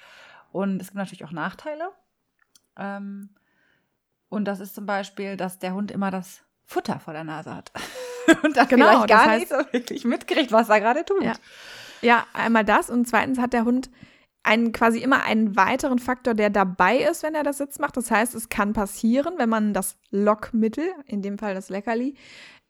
[0.52, 1.92] Und es gibt natürlich auch Nachteile.
[2.78, 3.29] Ähm,
[4.29, 7.72] und das ist zum Beispiel, dass der Hund immer das Futter vor der Nase hat.
[8.44, 11.24] und dann genau, vielleicht gar heißt, nicht so wirklich mitkriegt, was er gerade tut.
[11.24, 11.34] Ja.
[12.01, 13.92] ja, einmal das und zweitens hat der Hund
[14.44, 17.98] einen quasi immer einen weiteren Faktor, der dabei ist, wenn er das Sitz macht.
[17.98, 22.16] Das heißt, es kann passieren, wenn man das Lockmittel, in dem Fall das Leckerli,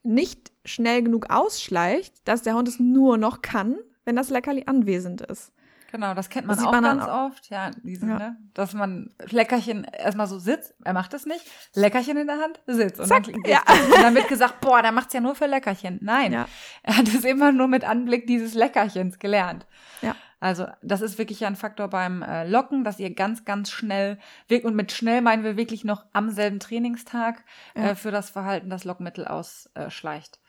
[0.03, 5.21] nicht schnell genug ausschleicht, dass der Hund es nur noch kann, wenn das Leckerli anwesend
[5.21, 5.51] ist.
[5.93, 7.27] Genau, das kennt man das auch man ganz auch.
[7.27, 8.17] oft, ja, diesen, ja.
[8.17, 8.37] Ne?
[8.55, 12.99] dass man Leckerchen erstmal so sitzt, er macht es nicht, Leckerchen in der Hand, sitzt.
[12.99, 13.59] Und, Zack, dann, ja.
[13.93, 15.99] und dann wird gesagt, boah, der macht's ja nur für Leckerchen.
[16.01, 16.47] Nein, ja.
[16.81, 19.67] er hat es immer nur mit Anblick dieses Leckerchens gelernt.
[20.01, 20.15] Ja.
[20.43, 24.19] Also das ist wirklich ein Faktor beim äh, Locken, dass ihr ganz, ganz schnell,
[24.63, 27.45] und mit schnell meinen wir wirklich noch am selben Trainingstag
[27.77, 27.91] ja.
[27.91, 30.41] äh, für das Verhalten das Lockmittel ausschleicht.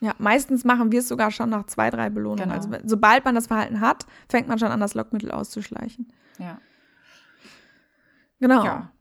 [0.00, 2.50] Ja, meistens machen wir es sogar schon nach zwei, drei Belohnungen.
[2.50, 2.54] Genau.
[2.56, 6.12] Also sobald man das Verhalten hat, fängt man schon an, das Lockmittel auszuschleichen.
[6.40, 6.58] Ja.
[8.40, 8.64] Genau.
[8.64, 8.92] Ja.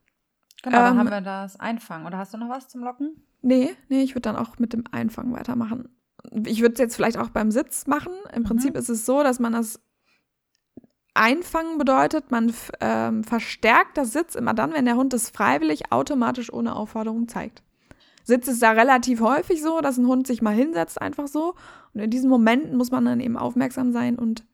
[0.62, 2.06] Genau, dann ähm, haben wir das Einfangen.
[2.06, 3.24] Oder hast du noch was zum Locken?
[3.42, 5.90] Nee, nee, ich würde dann auch mit dem Einfangen weitermachen.
[6.46, 8.14] Ich würde es jetzt vielleicht auch beim Sitz machen.
[8.36, 8.46] Im mhm.
[8.46, 9.82] Prinzip ist es so, dass man das
[11.18, 16.52] Einfangen bedeutet, man ähm, verstärkt das Sitz immer dann, wenn der Hund es freiwillig automatisch
[16.52, 17.64] ohne Aufforderung zeigt.
[18.24, 21.56] Sitz ist da relativ häufig so, dass ein Hund sich mal hinsetzt, einfach so.
[21.94, 24.46] Und in diesen Momenten muss man dann eben aufmerksam sein und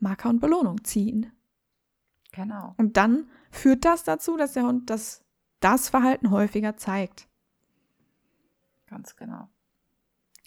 [0.00, 1.32] Marker und Belohnung ziehen.
[2.32, 2.74] Genau.
[2.76, 5.24] Und dann führt das dazu, dass der Hund das,
[5.60, 7.28] das Verhalten häufiger zeigt.
[8.88, 9.48] Ganz genau.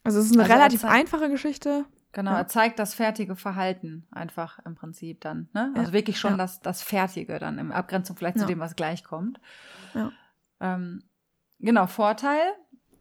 [0.03, 1.85] Also es ist eine also relativ einfache Geschichte.
[2.13, 2.39] Genau, ja.
[2.39, 5.49] er zeigt das fertige Verhalten einfach im Prinzip dann.
[5.53, 5.71] Ne?
[5.75, 5.93] Also ja.
[5.93, 6.37] wirklich schon ja.
[6.37, 9.39] das, das Fertige dann, im Abgrenzung vielleicht zu dem, was gleich kommt.
[10.59, 11.03] Ähm,
[11.59, 12.41] genau, Vorteil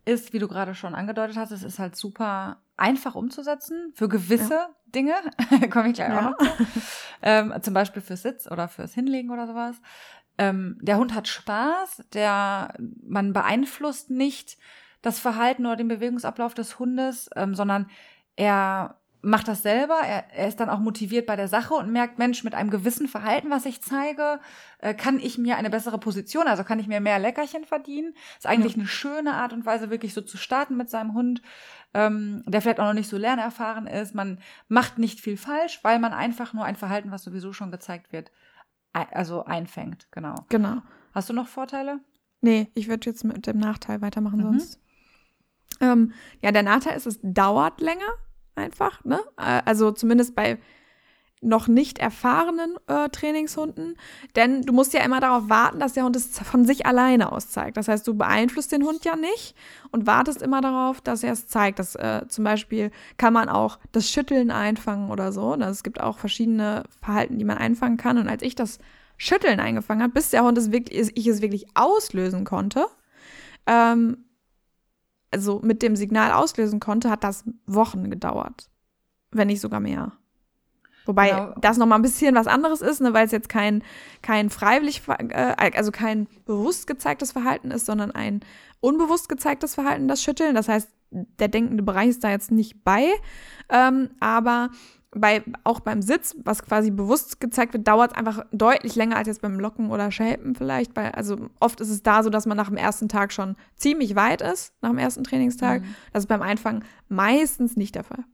[0.05, 4.69] ist, wie du gerade schon angedeutet hast, es ist halt super einfach umzusetzen für gewisse
[4.87, 5.15] Dinge.
[5.71, 6.39] Komme ich gleich auch noch
[7.23, 9.77] ähm, zum Beispiel fürs Sitz oder fürs Hinlegen oder sowas.
[10.39, 14.57] Ähm, der Hund hat Spaß, der man beeinflusst nicht
[15.03, 17.91] das Verhalten oder den Bewegungsablauf des Hundes, ähm, sondern
[18.37, 22.19] er macht das selber, er, er, ist dann auch motiviert bei der Sache und merkt,
[22.19, 24.41] Mensch, mit einem gewissen Verhalten, was ich zeige,
[24.79, 28.15] äh, kann ich mir eine bessere Position, also kann ich mir mehr Leckerchen verdienen.
[28.39, 28.81] Ist eigentlich ja.
[28.81, 31.43] eine schöne Art und Weise, wirklich so zu starten mit seinem Hund,
[31.93, 34.15] ähm, der vielleicht auch noch nicht so lernerfahren ist.
[34.15, 38.13] Man macht nicht viel falsch, weil man einfach nur ein Verhalten, was sowieso schon gezeigt
[38.13, 38.33] wird,
[38.93, 40.35] also einfängt, genau.
[40.49, 40.83] Genau.
[41.13, 42.01] Hast du noch Vorteile?
[42.41, 44.45] Nee, ich würde jetzt mit dem Nachteil weitermachen mhm.
[44.45, 44.81] sonst.
[45.81, 48.09] Ähm, ja, der Nachteil ist, es dauert länger
[48.55, 49.21] einfach, ne?
[49.37, 50.59] Äh, also zumindest bei,
[51.43, 53.97] noch nicht erfahrenen äh, Trainingshunden,
[54.37, 57.49] denn du musst ja immer darauf warten, dass der Hund es von sich alleine aus
[57.49, 57.77] zeigt.
[57.77, 59.57] Das heißt, du beeinflusst den Hund ja nicht
[59.91, 61.79] und wartest immer darauf, dass er es zeigt.
[61.79, 65.57] Das, äh, zum Beispiel kann man auch das Schütteln einfangen oder so.
[65.57, 65.67] Ne?
[65.67, 68.19] Es gibt auch verschiedene Verhalten, die man einfangen kann.
[68.19, 68.79] Und als ich das
[69.17, 72.87] Schütteln eingefangen habe, bis der Hund es wirklich, ich es wirklich auslösen konnte,
[73.67, 74.25] ähm,
[75.31, 78.69] also mit dem Signal auslösen konnte, hat das Wochen gedauert.
[79.31, 80.13] Wenn nicht sogar mehr.
[81.07, 81.55] Wobei genau.
[81.61, 83.83] das nochmal ein bisschen was anderes ist, ne, weil es jetzt kein,
[84.23, 88.41] kein freiwillig, äh, also kein bewusst gezeigtes Verhalten ist, sondern ein
[88.81, 90.55] unbewusst gezeigtes Verhalten, das Schütteln.
[90.55, 93.09] Das heißt, der denkende Bereich ist da jetzt nicht bei.
[93.69, 94.71] Ähm, aber
[95.13, 99.27] bei, auch beim Sitz, was quasi bewusst gezeigt wird, dauert es einfach deutlich länger als
[99.27, 100.95] jetzt beim Locken oder Shapen vielleicht.
[100.95, 104.15] Bei, also oft ist es da so, dass man nach dem ersten Tag schon ziemlich
[104.15, 105.83] weit ist, nach dem ersten Trainingstag.
[105.83, 105.95] Mhm.
[106.13, 108.25] Das ist beim Einfangen meistens nicht der Fall.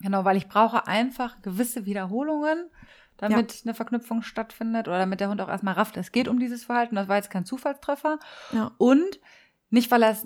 [0.00, 2.70] Genau, weil ich brauche einfach gewisse Wiederholungen,
[3.18, 3.60] damit ja.
[3.64, 6.96] eine Verknüpfung stattfindet oder damit der Hund auch erstmal rafft, es geht um dieses Verhalten.
[6.96, 8.18] Das war jetzt kein Zufallstreffer.
[8.52, 8.72] Ja.
[8.78, 9.20] Und
[9.70, 10.16] nicht, weil er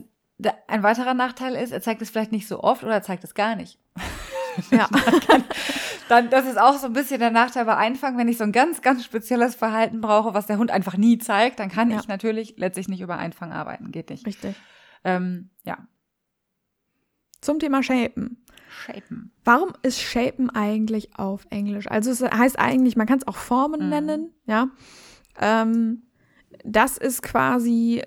[0.69, 3.35] ein weiterer Nachteil ist, er zeigt es vielleicht nicht so oft oder er zeigt es
[3.35, 3.79] gar nicht.
[4.71, 4.89] Ja.
[6.09, 8.53] dann, das ist auch so ein bisschen der Nachteil bei Einfangen, wenn ich so ein
[8.53, 11.99] ganz, ganz spezielles Verhalten brauche, was der Hund einfach nie zeigt, dann kann ja.
[11.99, 13.91] ich natürlich letztlich nicht über Einfangen arbeiten.
[13.91, 14.27] Geht nicht.
[14.27, 14.57] Richtig.
[15.05, 15.79] Ähm, ja.
[17.41, 18.45] Zum Thema Shapen.
[18.69, 19.33] Shapen.
[19.45, 21.91] Warum ist Shapen eigentlich auf Englisch?
[21.91, 23.89] Also es heißt eigentlich, man kann es auch Formen mhm.
[23.89, 24.69] nennen, ja.
[25.39, 26.03] Ähm,
[26.65, 28.03] das ist quasi,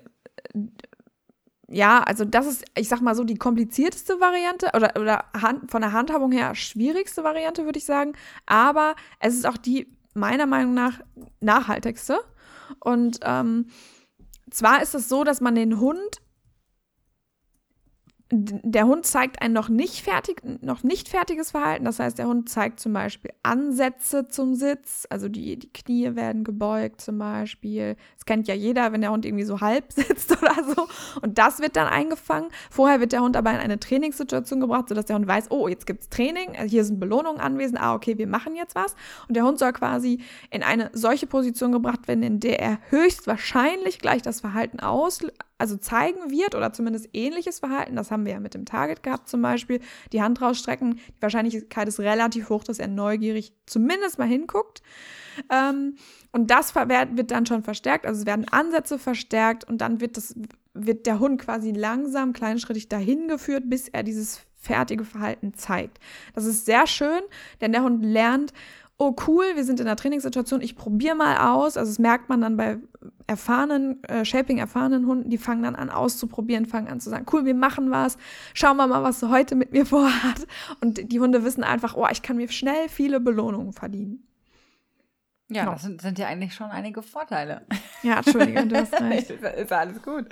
[1.68, 5.80] ja, also das ist, ich sag mal so, die komplizierteste Variante oder, oder Hand, von
[5.80, 8.12] der Handhabung her schwierigste Variante, würde ich sagen.
[8.46, 11.00] Aber es ist auch die meiner Meinung nach
[11.40, 12.18] nachhaltigste.
[12.80, 13.68] Und ähm,
[14.50, 16.20] zwar ist es so, dass man den Hund
[18.36, 21.84] der Hund zeigt ein noch nicht, fertig, noch nicht fertiges Verhalten.
[21.84, 25.06] Das heißt, der Hund zeigt zum Beispiel Ansätze zum Sitz.
[25.08, 27.96] Also die, die Knie werden gebeugt zum Beispiel.
[28.16, 30.88] Das kennt ja jeder, wenn der Hund irgendwie so halb sitzt oder so.
[31.22, 32.50] Und das wird dann eingefangen.
[32.70, 35.86] Vorher wird der Hund aber in eine Trainingssituation gebracht, sodass der Hund weiß, oh, jetzt
[35.86, 36.56] gibt es Training.
[36.56, 37.80] Also hier sind Belohnungen anwesend.
[37.80, 38.96] Ah, okay, wir machen jetzt was.
[39.28, 40.20] Und der Hund soll quasi
[40.50, 45.20] in eine solche Position gebracht werden, in der er höchstwahrscheinlich gleich das Verhalten aus,
[45.64, 49.30] also zeigen wird oder zumindest ähnliches Verhalten, das haben wir ja mit dem Target gehabt
[49.30, 49.80] zum Beispiel,
[50.12, 54.82] die Hand rausstrecken, die Wahrscheinlichkeit ist relativ hoch, dass er neugierig zumindest mal hinguckt.
[55.50, 55.96] Ähm,
[56.32, 60.34] und das wird dann schon verstärkt, also es werden Ansätze verstärkt und dann wird, das,
[60.74, 65.98] wird der Hund quasi langsam, kleinschrittig dahin geführt, bis er dieses fertige Verhalten zeigt.
[66.34, 67.22] Das ist sehr schön,
[67.62, 68.52] denn der Hund lernt,
[68.96, 71.76] oh cool, wir sind in einer Trainingssituation, ich probiere mal aus.
[71.76, 72.78] Also das merkt man dann bei
[73.26, 77.54] erfahrenen, äh, Shaping-erfahrenen Hunden, die fangen dann an auszuprobieren, fangen an zu sagen, cool, wir
[77.54, 78.16] machen was,
[78.52, 80.46] schauen wir mal, was du heute mit mir vorhat.
[80.80, 84.26] Und die Hunde wissen einfach, oh, ich kann mir schnell viele Belohnungen verdienen.
[85.50, 85.72] Ja, genau.
[85.74, 87.66] das sind, sind, ja eigentlich schon einige Vorteile.
[88.02, 89.30] Ja, Entschuldige, du hast recht.
[89.30, 90.26] ist, ist alles gut.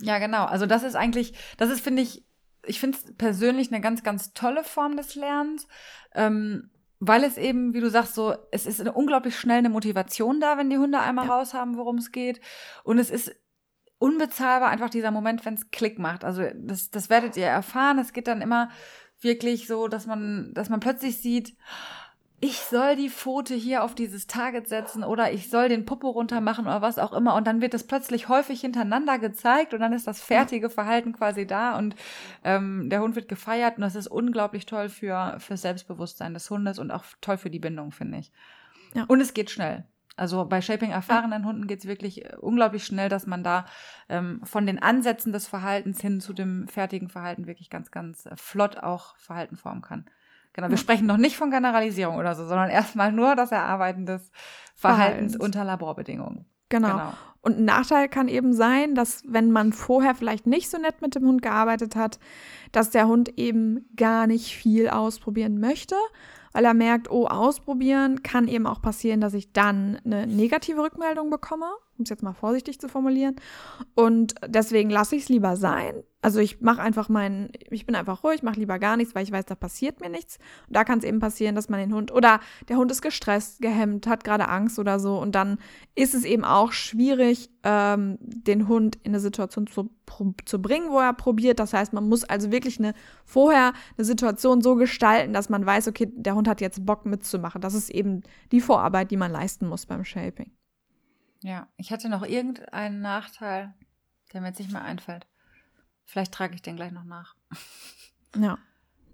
[0.00, 0.44] ja, genau.
[0.44, 2.24] Also das ist eigentlich, das ist, finde ich,
[2.64, 5.66] ich finde es persönlich eine ganz, ganz tolle Form des Lernens.
[6.14, 6.70] Ähm,
[7.00, 10.58] weil es eben, wie du sagst, so, es ist eine unglaublich schnell eine Motivation da,
[10.58, 11.32] wenn die Hunde einmal ja.
[11.32, 12.40] raus haben, worum es geht.
[12.84, 13.34] Und es ist
[13.98, 16.24] unbezahlbar einfach dieser Moment, wenn es Klick macht.
[16.24, 17.98] Also das, das werdet ihr erfahren.
[17.98, 18.70] Es geht dann immer
[19.20, 21.56] wirklich so, dass man, dass man plötzlich sieht,
[22.42, 26.40] ich soll die Pfote hier auf dieses Target setzen oder ich soll den Popo runter
[26.40, 27.34] machen oder was auch immer.
[27.34, 31.46] Und dann wird es plötzlich häufig hintereinander gezeigt und dann ist das fertige Verhalten quasi
[31.46, 31.94] da und
[32.42, 36.78] ähm, der Hund wird gefeiert und das ist unglaublich toll für, für Selbstbewusstsein des Hundes
[36.78, 38.32] und auch toll für die Bindung, finde ich.
[38.94, 39.04] Ja.
[39.04, 39.84] Und es geht schnell.
[40.16, 41.46] Also bei Shaping erfahrenen.
[41.46, 43.66] Hunden geht es wirklich äh, unglaublich schnell, dass man da
[44.08, 48.36] ähm, von den Ansätzen des Verhaltens hin zu dem fertigen Verhalten wirklich ganz, ganz äh,
[48.36, 50.06] flott auch Verhalten formen kann.
[50.52, 54.30] Genau, wir sprechen noch nicht von Generalisierung oder so, sondern erstmal nur das Erarbeiten des
[54.74, 55.36] Verhaltens, Verhaltens.
[55.36, 56.46] unter Laborbedingungen.
[56.68, 56.88] Genau.
[56.88, 57.12] genau.
[57.42, 61.14] Und ein Nachteil kann eben sein, dass wenn man vorher vielleicht nicht so nett mit
[61.14, 62.18] dem Hund gearbeitet hat,
[62.72, 65.96] dass der Hund eben gar nicht viel ausprobieren möchte,
[66.52, 71.30] weil er merkt, oh, ausprobieren kann eben auch passieren, dass ich dann eine negative Rückmeldung
[71.30, 73.36] bekomme, um es jetzt mal vorsichtig zu formulieren.
[73.94, 78.24] Und deswegen lasse ich es lieber sein, also ich mache einfach meinen, ich bin einfach
[78.24, 80.38] ruhig, mache lieber gar nichts, weil ich weiß, da passiert mir nichts.
[80.66, 83.62] Und da kann es eben passieren, dass man den Hund oder der Hund ist gestresst,
[83.62, 85.18] gehemmt, hat gerade Angst oder so.
[85.18, 85.58] Und dann
[85.94, 89.88] ist es eben auch schwierig, ähm, den Hund in eine Situation zu,
[90.44, 91.58] zu bringen, wo er probiert.
[91.58, 92.92] Das heißt, man muss also wirklich eine
[93.24, 97.62] vorher eine Situation so gestalten, dass man weiß, okay, der Hund hat jetzt Bock mitzumachen.
[97.62, 100.50] Das ist eben die Vorarbeit, die man leisten muss beim Shaping.
[101.42, 103.74] Ja, ich hatte noch irgendeinen Nachteil,
[104.32, 105.26] der mir jetzt nicht mehr einfällt.
[106.04, 107.34] Vielleicht trage ich den gleich noch nach.
[108.36, 108.58] Ja.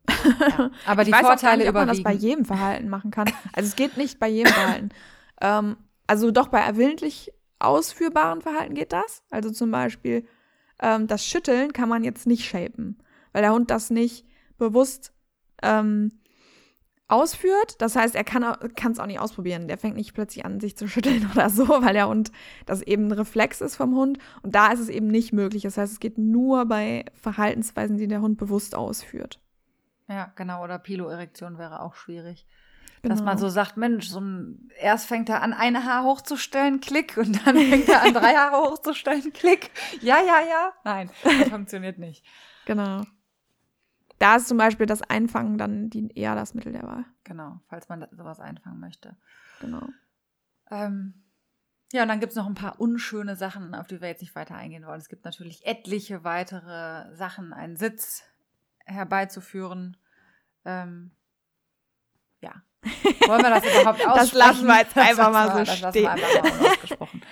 [0.09, 0.71] Ja.
[0.87, 2.21] Aber die ich weiß Vorteile nicht, ob man das überwiegen.
[2.21, 3.31] bei jedem Verhalten machen kann.
[3.53, 4.89] Also es geht nicht bei jedem Verhalten.
[5.41, 9.23] Ähm, also doch bei willentlich ausführbaren Verhalten geht das.
[9.31, 10.27] Also zum Beispiel
[10.81, 14.27] ähm, das Schütteln kann man jetzt nicht shapen, weil der Hund das nicht
[14.59, 15.13] bewusst
[15.63, 16.13] ähm,
[17.09, 17.81] ausführt.
[17.81, 18.45] Das heißt, er kann
[18.93, 19.69] es auch nicht ausprobieren.
[19.69, 22.33] Der fängt nicht plötzlich an, sich zu schütteln oder so, weil der Hund
[22.67, 24.19] das eben ein Reflex ist vom Hund.
[24.43, 25.63] Und da ist es eben nicht möglich.
[25.63, 29.41] Das heißt, es geht nur bei Verhaltensweisen, die der Hund bewusst ausführt.
[30.09, 30.63] Ja, genau.
[30.63, 32.47] Oder Piloerektion wäre auch schwierig.
[33.03, 33.15] Genau.
[33.15, 37.17] Dass man so sagt, Mensch, so ein, erst fängt er an, ein Haar hochzustellen, klick,
[37.17, 39.71] und dann fängt er an, drei Haare hochzustellen, klick.
[40.01, 40.73] Ja, ja, ja.
[40.83, 42.25] Nein, das funktioniert nicht.
[42.65, 43.03] Genau.
[44.19, 47.05] Da ist zum Beispiel das Einfangen dann die, eher das Mittel der Wahl.
[47.25, 49.17] Genau, falls man sowas einfangen möchte.
[49.61, 49.87] Genau.
[50.71, 51.27] Ähm,
[51.93, 54.35] ja, und dann gibt es noch ein paar unschöne Sachen, auf die wir jetzt nicht
[54.35, 54.99] weiter eingehen wollen.
[54.99, 58.25] Es gibt natürlich etliche weitere Sachen, einen Sitz
[58.85, 59.97] herbeizuführen.
[60.65, 61.13] Ähm,
[62.41, 62.63] ja.
[63.27, 64.07] Wollen wir das überhaupt aussprechen?
[64.17, 66.09] Das lassen wir jetzt einfach mal so das lassen wir stehen.
[66.09, 67.23] einfach mal unausgesprochen.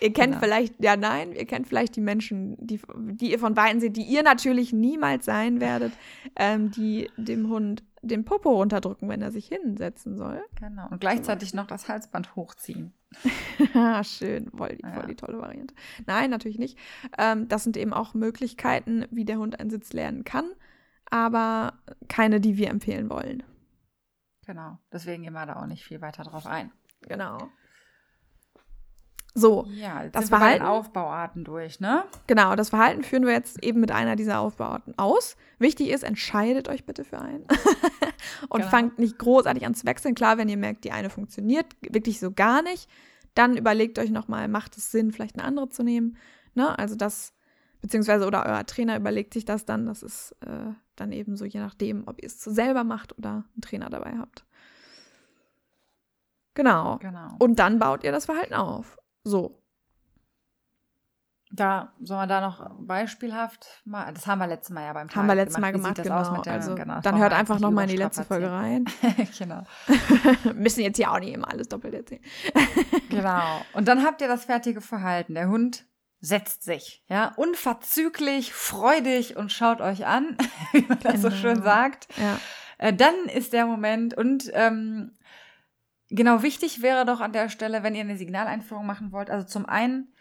[0.00, 0.40] Ihr kennt Genau.
[0.42, 4.02] vielleicht, ja nein, ihr kennt vielleicht die Menschen, die, die ihr von beiden seht, die
[4.02, 5.92] ihr natürlich niemals sein werdet,
[6.36, 10.42] ähm, die dem Hund den Popo runterdrücken, wenn er sich hinsetzen soll.
[10.58, 10.88] Genau.
[10.88, 12.92] Und gleichzeitig noch das Halsband hochziehen.
[13.74, 15.74] Ah, Schön, voll die, voll die tolle Variante.
[16.06, 16.78] Nein, natürlich nicht.
[17.18, 20.46] Ähm, das sind eben auch Möglichkeiten, wie der Hund einen Sitz lernen kann,
[21.10, 21.74] aber
[22.08, 23.42] keine, die wir empfehlen wollen.
[24.46, 24.78] Genau.
[24.92, 26.72] Deswegen gehen wir da auch nicht viel weiter drauf ein.
[27.02, 27.50] Genau.
[29.34, 30.64] So, Ja, Das Verhalten?
[30.64, 32.04] Aufbauarten durch, ne?
[32.26, 35.36] genau, das Verhalten führen wir jetzt eben mit einer dieser Aufbauten aus.
[35.58, 37.44] Wichtig ist, entscheidet euch bitte für einen.
[38.48, 38.70] Und Genau.
[38.70, 40.14] fangt nicht großartig an zu wechseln.
[40.16, 42.90] Klar, wenn ihr merkt, die eine funktioniert wirklich so gar nicht,
[43.34, 46.16] dann überlegt euch nochmal, macht es Sinn, vielleicht eine andere zu nehmen.
[46.54, 46.76] Ne?
[46.76, 47.32] Also das,
[47.80, 49.86] beziehungsweise oder euer Trainer überlegt sich das dann.
[49.86, 53.60] Das ist äh, dann eben so, je nachdem, ob ihr es selber macht oder einen
[53.62, 54.44] Trainer dabei habt.
[56.54, 56.98] Genau.
[56.98, 57.36] Genau.
[57.38, 58.98] Und dann baut ihr das Verhalten auf.
[59.24, 59.56] So.
[61.52, 65.26] Da soll man da noch beispielhaft mal, das haben wir letztes Mal ja beim Haben
[65.26, 66.36] wir Tag letztes Mal Wie gemacht, das aus genau.
[66.36, 68.84] mit der- also, genau, dann hört wir einfach nochmal in die letzte Folge rein.
[69.38, 69.64] genau.
[70.54, 72.22] Müssen jetzt hier auch nicht immer alles doppelt erzählen.
[73.10, 73.60] Genau.
[73.72, 75.34] Und dann habt ihr das fertige Verhalten.
[75.34, 75.84] Der Hund
[76.20, 80.36] setzt sich, ja, unverzüglich, freudig und schaut euch an,
[80.72, 81.40] wie man das so Genau.
[81.40, 82.06] schön sagt.
[82.16, 82.38] Ja.
[82.78, 85.16] Äh, dann ist der Moment und ähm,
[86.10, 89.66] genau wichtig wäre doch an der Stelle, wenn ihr eine Signaleinführung machen wollt, also zum
[89.66, 90.12] einen,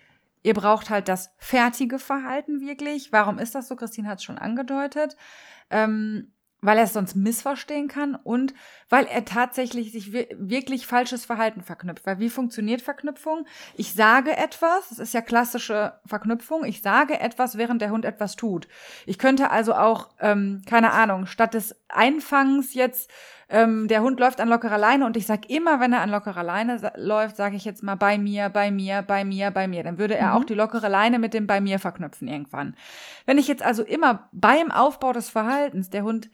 [0.44, 3.12] ihr braucht halt das fertige Verhalten wirklich.
[3.12, 3.76] Warum ist das so?
[3.76, 5.18] Christine hat es schon angedeutet.
[5.70, 8.54] Ähm, weil er es sonst missverstehen kann und
[8.90, 12.06] weil er tatsächlich sich wir wirklich falsches Verhalten verknüpft.
[12.06, 13.46] Weil wie funktioniert Verknüpfung?
[13.76, 18.36] Ich sage etwas, das ist ja klassische Verknüpfung, ich sage etwas, während der Hund etwas
[18.36, 18.68] tut.
[19.06, 23.10] Ich könnte also auch, ähm, keine Ahnung, statt des Einfangs jetzt,
[23.50, 26.44] ähm, der Hund läuft an lockerer Leine und ich sage immer, wenn er an lockerer
[26.44, 29.84] Leine läuft, sage ich jetzt mal bei mir, bei mir, bei mir, bei mir.
[29.84, 30.34] Dann würde er Mhm.
[30.34, 32.76] auch die lockere Leine mit dem bei mir verknüpfen irgendwann.
[33.26, 36.30] Wenn ich jetzt also immer beim Aufbau des Verhaltens, der Hund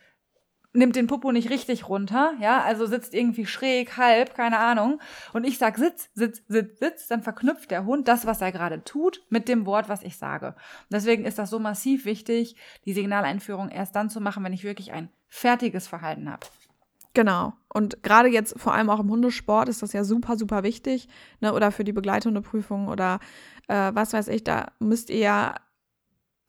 [0.74, 5.00] nimmt den Popo nicht richtig runter, ja, also sitzt irgendwie schräg, halb, keine Ahnung,
[5.32, 8.84] und ich sag Sitz, Sitz, Sitz, Sitz, dann verknüpft der Hund das, was er gerade
[8.84, 10.48] tut, mit dem Wort, was ich sage.
[10.48, 10.56] Und
[10.92, 14.92] deswegen ist das so massiv wichtig, die Signaleinführung erst dann zu machen, wenn ich wirklich
[14.92, 16.46] ein fertiges Verhalten habe.
[17.16, 17.54] Genau.
[17.74, 21.08] Und gerade jetzt vor allem auch im Hundesport ist das ja super, super wichtig.
[21.40, 21.54] Ne?
[21.54, 23.20] Oder für die Begleithundeprüfung oder
[23.68, 25.56] äh, was weiß ich, da müsst ihr ja,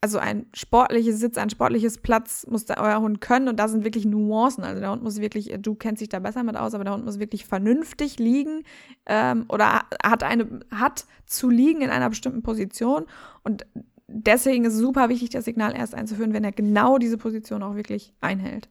[0.01, 3.83] also ein sportliches Sitz, ein sportliches Platz muss da euer Hund können und da sind
[3.83, 4.63] wirklich Nuancen.
[4.63, 7.05] Also der Hund muss wirklich, du kennst dich da besser mit aus, aber der Hund
[7.05, 8.63] muss wirklich vernünftig liegen
[9.05, 13.05] ähm, oder hat eine, hat zu liegen in einer bestimmten Position
[13.43, 13.65] und
[14.07, 18.13] deswegen ist super wichtig, das Signal erst einzuführen, wenn er genau diese Position auch wirklich
[18.21, 18.69] einhält.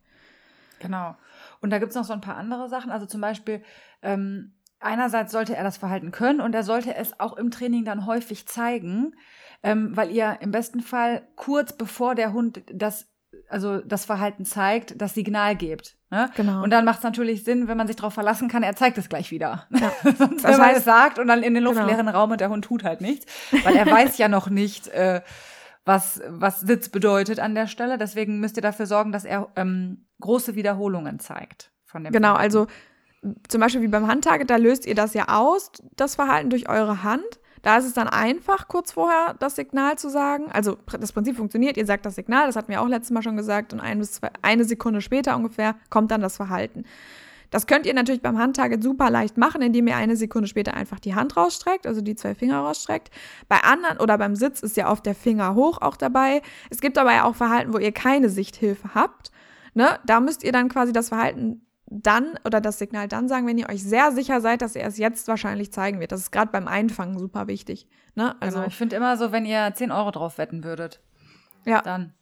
[0.81, 1.17] Genau.
[1.61, 2.91] Und da gibt es noch so ein paar andere Sachen.
[2.91, 3.63] Also zum Beispiel,
[4.03, 8.07] ähm, einerseits sollte er das Verhalten können und er sollte es auch im Training dann
[8.07, 9.15] häufig zeigen,
[9.63, 13.09] ähm, weil ihr im besten Fall kurz bevor der Hund das,
[13.49, 15.97] also das Verhalten zeigt, das Signal gebt.
[16.11, 16.31] Ne?
[16.37, 16.63] Genau.
[16.63, 19.09] Und dann macht es natürlich Sinn, wenn man sich darauf verlassen kann, er zeigt es
[19.09, 19.67] gleich wieder.
[19.71, 19.91] Ja.
[20.17, 21.75] Sonst, Das wenn man heißt- es sagt und dann in den Genau.
[21.75, 23.27] luftleeren Raum und der Hund tut halt nichts,
[23.65, 25.23] weil er weiß ja noch nicht, äh,
[25.87, 27.97] was, was Sitz bedeutet an der Stelle.
[27.97, 31.71] Deswegen müsst ihr dafür sorgen, dass er ähm, große Wiederholungen zeigt.
[31.85, 32.57] Von dem Genau, Verhalten.
[32.57, 32.67] also
[33.49, 37.03] zum Beispiel wie beim Handtarget, da löst ihr das ja aus, das Verhalten durch eure
[37.03, 37.25] Hand.
[37.63, 40.51] Da ist es dann einfach, kurz vorher das Signal zu sagen.
[40.53, 43.37] Also das Prinzip funktioniert, ihr sagt das Signal, das hatten wir auch letztes Mal schon
[43.37, 46.85] gesagt, und ein bis zwei, eine Sekunde später ungefähr kommt dann das Verhalten.
[47.51, 51.01] Das könnt ihr natürlich beim Handtarget super leicht machen, indem ihr eine Sekunde später einfach
[51.01, 53.11] die Hand rausstreckt, also die zwei Finger rausstreckt.
[53.49, 56.43] Bei anderen oder beim Sitz ist ja oft der Finger hoch auch dabei.
[56.71, 59.31] Es gibt aber ja auch Verhalten, wo ihr keine Sichthilfe habt.
[59.75, 63.59] ne, da müsst ihr dann quasi das Verhalten dann oder das Signal dann sagen, wenn
[63.59, 66.13] ihr euch sehr sicher seid, dass er es jetzt wahrscheinlich zeigen wird.
[66.13, 67.87] Das ist gerade beim Einfangen super wichtig.
[68.15, 68.35] Ne?
[68.41, 71.01] Also genau, ich finde immer so, wenn ihr 10 Euro drauf wetten würdet,
[71.65, 71.83] ja.
[71.83, 72.13] dann.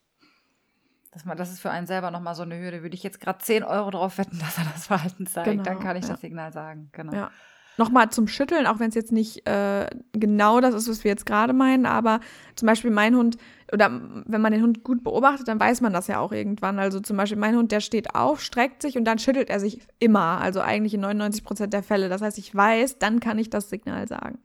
[1.15, 2.83] Das, das ist für einen selber nochmal so eine Hürde.
[2.83, 5.81] Würde ich jetzt gerade 10 Euro drauf wetten, dass er das Verhalten zeigt, genau, dann
[5.81, 6.11] kann ich ja.
[6.11, 6.91] das Signal sagen.
[6.93, 7.15] Genau.
[7.15, 7.31] Ja.
[7.77, 11.27] Nochmal zum Schütteln, auch wenn es jetzt nicht äh, genau das ist, was wir jetzt
[11.27, 12.21] gerade meinen, aber
[12.55, 13.37] zum Beispiel mein Hund,
[13.73, 13.91] oder
[14.27, 16.79] wenn man den Hund gut beobachtet, dann weiß man das ja auch irgendwann.
[16.79, 19.81] Also zum Beispiel mein Hund, der steht auf, streckt sich und dann schüttelt er sich
[19.99, 20.41] immer.
[20.41, 22.09] Also eigentlich in 99 Prozent der Fälle.
[22.09, 24.39] Das heißt, ich weiß, dann kann ich das Signal sagen.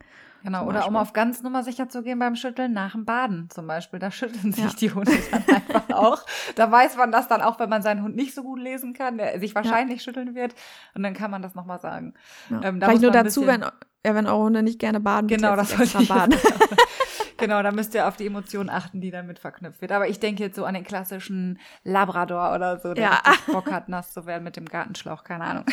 [0.44, 3.68] Genau, oder um auf ganz Nummer sicher zu gehen beim Schütteln nach dem Baden zum
[3.68, 4.00] Beispiel.
[4.00, 4.72] Da schütteln sich ja.
[4.80, 6.26] die Hunde dann einfach auch.
[6.56, 9.18] Da weiß man das dann auch, wenn man seinen Hund nicht so gut lesen kann,
[9.18, 10.04] der sich wahrscheinlich ja.
[10.04, 10.56] schütteln wird.
[10.96, 12.14] Und dann kann man das nochmal sagen.
[12.50, 12.62] Ja.
[12.64, 15.78] Ähm, da Vielleicht nur dazu, wenn, ja, wenn eure Hunde nicht gerne baden, genau, das
[15.78, 16.40] extra baden.
[17.38, 19.92] genau, da müsst ihr auf die Emotionen achten, die damit verknüpft wird.
[19.92, 23.22] Aber ich denke jetzt so an den klassischen Labrador oder so, der ja.
[23.52, 25.66] Bock hat, nass zu werden mit dem Gartenschlauch, keine Ahnung.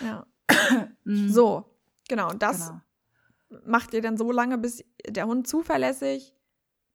[0.00, 0.26] ja.
[1.04, 1.76] so,
[2.08, 2.80] genau, das genau
[3.64, 6.34] macht ihr dann so lange, bis der Hund zuverlässig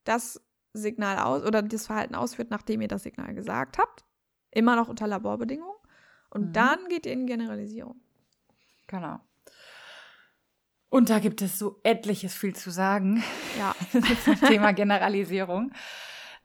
[0.04, 0.42] das
[0.74, 4.04] Signal aus oder das Verhalten ausführt, nachdem ihr das Signal gesagt habt.
[4.52, 5.76] Immer noch unter Laborbedingungen.
[6.30, 6.54] Und mhm.
[6.54, 8.00] dann geht ihr in Generalisierung.
[8.88, 9.20] Genau.
[10.90, 13.24] Und da gibt es so etliches viel zu sagen.
[13.58, 13.76] Ja.
[14.24, 15.72] zum Thema Generalisierung.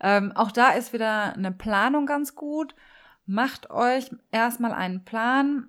[0.01, 2.75] Ähm, auch da ist wieder eine Planung ganz gut.
[3.27, 5.69] Macht euch erstmal einen Plan,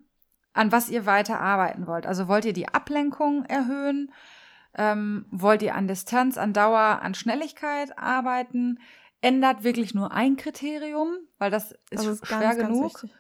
[0.53, 2.05] an was ihr weiter arbeiten wollt.
[2.05, 4.11] Also wollt ihr die Ablenkung erhöhen?
[4.77, 8.79] Ähm, wollt ihr an Distanz, an Dauer, an Schnelligkeit arbeiten?
[9.21, 13.01] Ändert wirklich nur ein Kriterium, weil das ist, das ist schwer ganz, genug.
[13.01, 13.13] Ganz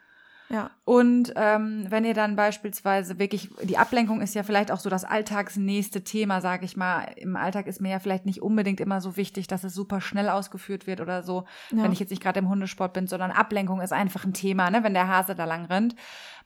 [0.51, 0.69] ja.
[0.83, 5.05] Und ähm, wenn ihr dann beispielsweise wirklich, die Ablenkung ist ja vielleicht auch so das
[5.05, 7.05] alltagsnächste Thema, sage ich mal.
[7.15, 10.29] Im Alltag ist mir ja vielleicht nicht unbedingt immer so wichtig, dass es super schnell
[10.29, 11.83] ausgeführt wird oder so, ja.
[11.83, 14.83] wenn ich jetzt nicht gerade im Hundesport bin, sondern Ablenkung ist einfach ein Thema, ne,
[14.83, 15.95] wenn der Hase da lang rennt.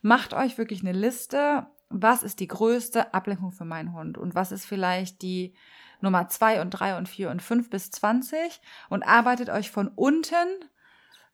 [0.01, 4.51] Macht euch wirklich eine Liste, was ist die größte Ablenkung für meinen Hund und was
[4.51, 5.55] ist vielleicht die
[6.01, 10.47] Nummer zwei und drei und vier und fünf bis zwanzig und arbeitet euch von unten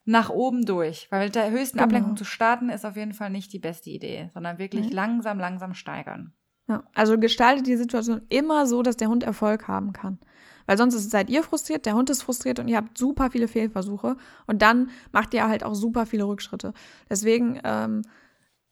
[0.05, 1.07] nach oben durch.
[1.11, 1.85] Weil mit der höchsten genau.
[1.85, 4.95] Ablenkung zu starten, ist auf jeden Fall nicht die beste Idee, sondern wirklich mhm.
[4.95, 6.33] langsam, langsam steigern.
[6.67, 10.19] Ja, also gestaltet die Situation immer so, dass der Hund Erfolg haben kann.
[10.65, 14.15] Weil sonst seid ihr frustriert, der Hund ist frustriert und ihr habt super viele Fehlversuche
[14.47, 16.73] und dann macht ihr halt auch super viele Rückschritte.
[17.09, 18.03] Deswegen ähm,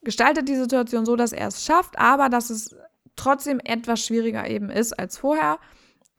[0.02, 2.76] gestaltet die Situation so, dass er es schafft, aber dass es
[3.16, 5.60] trotzdem etwas schwieriger eben ist als vorher,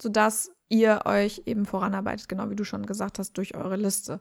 [0.02, 4.20] sodass ihr euch eben voranarbeitet, genau wie du schon gesagt hast, durch eure Liste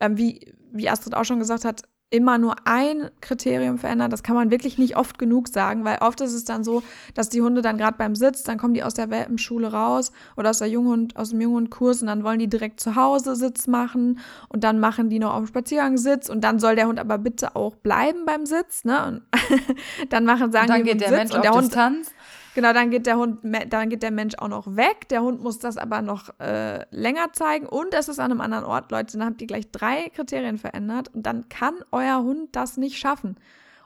[0.00, 1.82] ähm, wie, wie Astrid auch schon gesagt hat,
[2.14, 4.08] immer nur ein Kriterium verändern.
[4.08, 7.28] Das kann man wirklich nicht oft genug sagen, weil oft ist es dann so, dass
[7.28, 10.58] die Hunde dann gerade beim Sitz, dann kommen die aus der Welpenschule raus oder aus
[10.58, 14.62] der Junghund, aus dem Junghundkurs und dann wollen die direkt zu Hause Sitz machen und
[14.62, 17.56] dann machen die noch auf dem Spaziergang Sitz und dann soll der Hund aber bitte
[17.56, 19.06] auch bleiben beim Sitz, ne?
[19.06, 19.22] Und
[20.10, 22.12] dann machen sagen und dann die geht der Sitz Mensch und der Hund Distanz.
[22.54, 25.08] Genau, dann geht der Hund, dann geht der Mensch auch noch weg.
[25.08, 28.64] Der Hund muss das aber noch äh, länger zeigen und es ist an einem anderen
[28.64, 29.18] Ort, Leute.
[29.18, 33.36] Dann habt ihr gleich drei Kriterien verändert und dann kann euer Hund das nicht schaffen.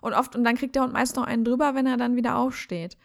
[0.02, 2.37] Und oft, und dann kriegt der Hund meist noch einen drüber, wenn er dann wieder
[2.37, 2.98] aufsteht.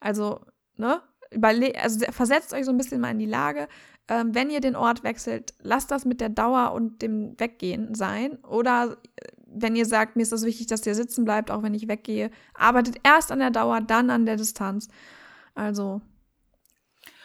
[0.00, 0.40] Also,
[0.76, 1.00] ne?
[1.30, 3.68] Überle also versetzt euch so ein bisschen mal in die Lage,
[4.08, 8.38] ähm, wenn ihr den Ort wechselt, lasst das mit der Dauer und dem Weggehen sein.
[8.44, 11.74] Oder äh, wenn ihr sagt, mir ist das wichtig, dass der sitzen bleibt, auch wenn
[11.74, 14.88] ich weggehe, arbeitet erst an der Dauer, dann an der Distanz.
[15.54, 16.00] Also,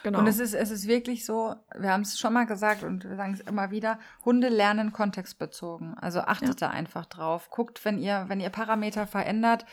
[0.04, 0.20] genau.
[0.20, 3.16] Und es ist, es ist wirklich so, wir haben es schon mal gesagt und wir
[3.16, 5.96] sagen es immer wieder, Hunde lernen kontextbezogen.
[5.98, 6.68] Also achtet ja.
[6.68, 7.50] da einfach drauf.
[7.50, 9.66] Guckt, wenn ihr, wenn ihr Parameter verändert,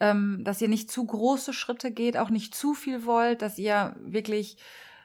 [0.00, 3.94] ähm, dass ihr nicht zu große Schritte geht, auch nicht zu viel wollt, dass ihr
[4.00, 4.56] wirklich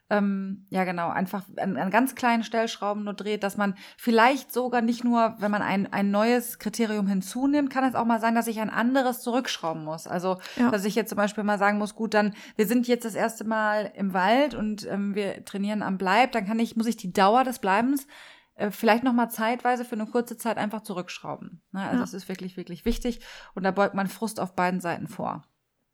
[0.10, 4.82] ähm, ja genau, einfach an, an, ganz kleinen Stellschrauben nur dreht, dass man vielleicht sogar
[4.82, 8.46] nicht nur, wenn man ein, ein neues Kriterium hinzunimmt, kann es auch mal sein, dass
[8.46, 10.06] ich ein anderes zurückschrauben muss.
[10.06, 10.70] Also, ja.
[10.70, 13.46] dass ich jetzt zum Beispiel mal sagen muss, gut, dann, wir sind jetzt das erste
[13.46, 17.12] Mal im Wald und ähm, wir trainieren am Bleib, dann kann ich, muss ich die
[17.12, 18.06] Dauer des Bleibens
[18.54, 21.63] äh, vielleicht noch mal zeitweise für eine kurze Zeit einfach zurückschrauben.
[21.72, 21.82] Ne?
[21.82, 22.02] Also ja.
[22.02, 23.22] das ist wirklich, wirklich wichtig
[23.56, 25.46] und da beugt man Frust auf beiden Seiten vor.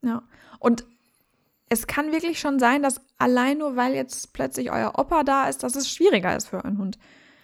[0.02, 0.22] Ja,
[0.58, 0.84] und
[1.68, 5.62] es kann wirklich schon sein, dass allein nur weil jetzt plötzlich euer Opa da ist,
[5.62, 6.98] dass es schwieriger ist für euren Hund.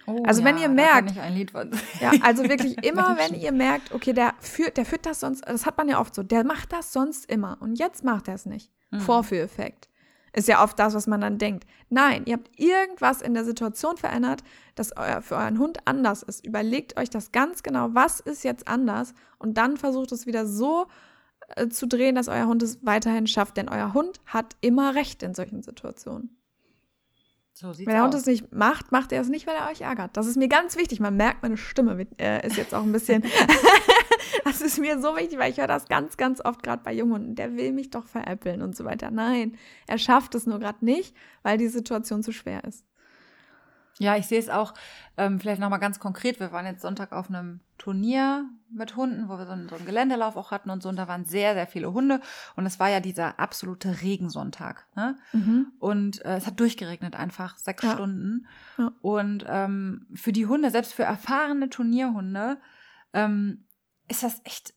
[0.05, 1.13] Oh, also ja, wenn ihr merkt,
[1.99, 5.65] ja, also wirklich immer, wenn ihr merkt, okay, der führt, der führt das sonst, das
[5.65, 8.45] hat man ja oft so, der macht das sonst immer und jetzt macht er es
[8.45, 8.71] nicht.
[8.91, 9.01] Mhm.
[9.01, 9.87] Vorführeffekt.
[10.33, 11.65] Ist ja oft das, was man dann denkt.
[11.89, 14.43] Nein, ihr habt irgendwas in der Situation verändert,
[14.75, 16.45] das euer, für euren Hund anders ist.
[16.45, 20.85] Überlegt euch das ganz genau, was ist jetzt anders und dann versucht es wieder so
[21.55, 23.57] äh, zu drehen, dass euer Hund es weiterhin schafft.
[23.57, 26.35] Denn euer Hund hat immer recht in solchen Situationen.
[27.53, 30.15] So Wenn der Hund es nicht macht, macht er es nicht, weil er euch ärgert.
[30.15, 31.01] Das ist mir ganz wichtig.
[31.01, 33.23] Man merkt, meine Stimme äh, ist jetzt auch ein bisschen.
[34.45, 37.35] das ist mir so wichtig, weil ich höre das ganz, ganz oft gerade bei Jungen.
[37.35, 39.11] Der will mich doch veräppeln und so weiter.
[39.11, 42.85] Nein, er schafft es nur gerade nicht, weil die Situation zu schwer ist.
[43.99, 44.73] Ja, ich sehe es auch
[45.17, 46.39] ähm, vielleicht nochmal ganz konkret.
[46.39, 49.85] Wir waren jetzt Sonntag auf einem Turnier mit Hunden, wo wir so einen, so einen,
[49.85, 50.87] Geländelauf auch hatten und so.
[50.87, 52.21] Und da waren sehr, sehr viele Hunde.
[52.55, 54.87] Und es war ja dieser absolute Regensonntag.
[54.95, 55.17] Ne?
[55.33, 55.73] Mhm.
[55.79, 57.91] Und äh, es hat durchgeregnet einfach sechs ja.
[57.91, 58.47] Stunden.
[58.77, 58.93] Ja.
[59.01, 62.57] Und ähm, für die Hunde, selbst für erfahrene Turnierhunde,
[63.11, 63.65] ähm,
[64.07, 64.73] ist das echt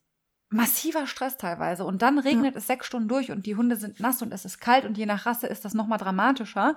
[0.49, 1.85] massiver Stress teilweise.
[1.85, 2.59] Und dann regnet ja.
[2.59, 5.07] es sechs Stunden durch und die Hunde sind nass und es ist kalt und je
[5.07, 6.75] nach Rasse ist das nochmal dramatischer.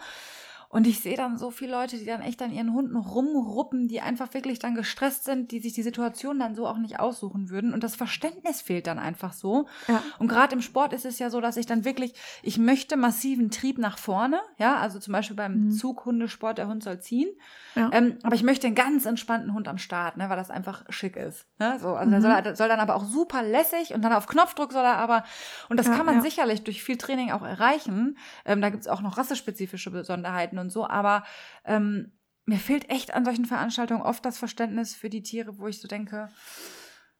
[0.69, 4.01] Und ich sehe dann so viele Leute, die dann echt an ihren Hunden rumruppen, die
[4.01, 7.73] einfach wirklich dann gestresst sind, die sich die Situation dann so auch nicht aussuchen würden.
[7.73, 9.67] Und das Verständnis fehlt dann einfach so.
[9.87, 10.01] Ja.
[10.19, 12.13] Und gerade im Sport ist es ja so, dass ich dann wirklich,
[12.43, 15.71] ich möchte massiven Trieb nach vorne, ja, also zum Beispiel beim mhm.
[15.71, 17.29] Zughundesport, der Hund soll ziehen.
[17.75, 17.89] Ja.
[17.91, 21.17] Ähm, aber ich möchte einen ganz entspannten Hund am Start, ne, weil das einfach schick
[21.17, 21.45] ist.
[21.59, 21.77] Ne?
[21.79, 22.21] So, also mhm.
[22.21, 25.23] soll, der soll dann aber auch super lässig und dann auf Knopfdruck soll er aber,
[25.69, 28.17] und das ja, kann man sicherlich durch viel Training auch erreichen.
[28.45, 31.23] Ähm, da gibt es auch noch rassespezifische Besonderheiten und so, aber
[31.65, 32.11] ähm,
[32.45, 35.87] mir fehlt echt an solchen Veranstaltungen oft das Verständnis für die Tiere, wo ich so
[35.87, 36.29] denke,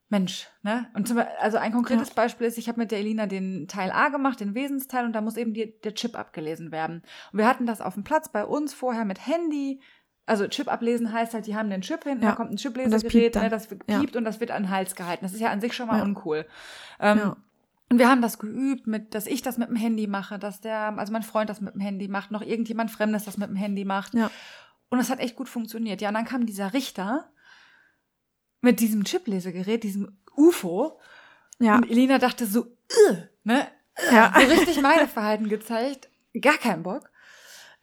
[0.10, 0.88] Mensch, ne?
[0.94, 2.16] Und zum, also ein konkretes ja.
[2.16, 5.22] Beispiel ist, ich habe mit der Elina den Teil A gemacht, den Wesensteil, und da
[5.22, 7.02] muss eben die, der Chip abgelesen werden.
[7.32, 9.82] Und wir hatten das auf dem Platz bei uns vorher mit Handy.
[10.28, 12.32] Also Chip ablesen heißt halt, die haben den Chip hinten, ja.
[12.32, 14.18] da kommt ein Chiplesegerät, das, ne, das piept ja.
[14.18, 15.26] und das wird an den Hals gehalten.
[15.26, 16.48] Das ist ja an sich schon mal uncool.
[17.00, 17.36] Ähm,
[17.90, 20.98] und wir haben das geübt, mit, dass ich das mit dem Handy mache, dass der,
[20.98, 23.86] also mein Freund das mit dem Handy macht, noch irgendjemand Fremdes das mit dem Handy
[23.86, 24.14] macht.
[24.16, 24.32] Ja.
[24.90, 26.02] Und das hat echt gut funktioniert.
[26.02, 27.32] Ja, und dann kam dieser Richter
[28.62, 31.00] mit diesem Chiplesegerät, diesem UFO.
[31.60, 31.76] Ja.
[31.76, 32.76] Und Elina dachte so,
[33.44, 33.68] ne?
[34.12, 34.34] Ja.
[34.36, 36.10] So richtig meine Verhalten gezeigt.
[36.42, 37.10] Gar keinen Bock.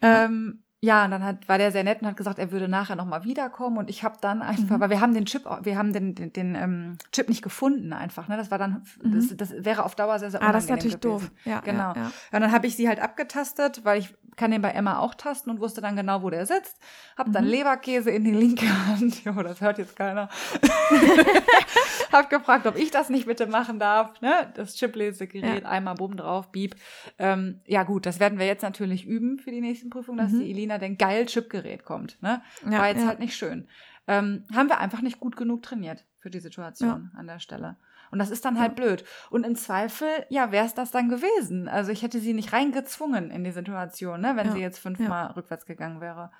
[0.03, 2.97] Ähm, ja, und dann hat, war der sehr nett und hat gesagt, er würde nachher
[2.97, 3.79] nochmal wiederkommen.
[3.79, 4.81] Und ich habe dann einfach, mhm.
[4.81, 8.27] weil wir haben den Chip, wir haben den, den, den ähm, Chip nicht gefunden einfach.
[8.27, 8.37] Ne?
[8.37, 9.15] Das war dann, mhm.
[9.15, 11.27] das, das wäre auf Dauer sehr, sehr unangenehm Ah, das ist natürlich gewesen.
[11.27, 11.31] doof.
[11.45, 11.95] Ja, genau.
[11.95, 12.07] Ja, ja.
[12.33, 15.51] Und dann habe ich sie halt abgetastet, weil ich kann den bei Emma auch tasten
[15.51, 16.79] und wusste dann genau, wo der sitzt.
[17.17, 17.33] Hab mhm.
[17.33, 19.25] dann Leberkäse in die linke Hand.
[19.25, 20.29] Jo, das hört jetzt keiner.
[22.13, 24.21] hab gefragt, ob ich das nicht bitte machen darf.
[24.21, 24.51] Ne?
[24.55, 25.69] Das Chiplesegerät, ja.
[25.69, 26.75] einmal bumm drauf, beep.
[27.19, 30.41] Ähm, ja gut, das werden wir jetzt natürlich üben für die nächsten Prüfungen, dass mhm.
[30.41, 32.21] die Elina denn geil Chipgerät kommt.
[32.23, 32.43] Ne?
[32.65, 33.07] Ja, War jetzt ja.
[33.07, 33.69] halt nicht schön.
[34.07, 37.77] Ähm, haben wir einfach nicht gut genug trainiert für die Situation an der Stelle.
[38.11, 38.85] Und das ist dann halt ja.
[38.85, 39.05] blöd.
[39.31, 41.67] Und im Zweifel, ja, wäre es das dann gewesen.
[41.67, 44.53] Also ich hätte sie nicht reingezwungen in die Situation, ne, wenn ja.
[44.53, 45.33] sie jetzt fünfmal ja.
[45.33, 46.31] rückwärts gegangen wäre.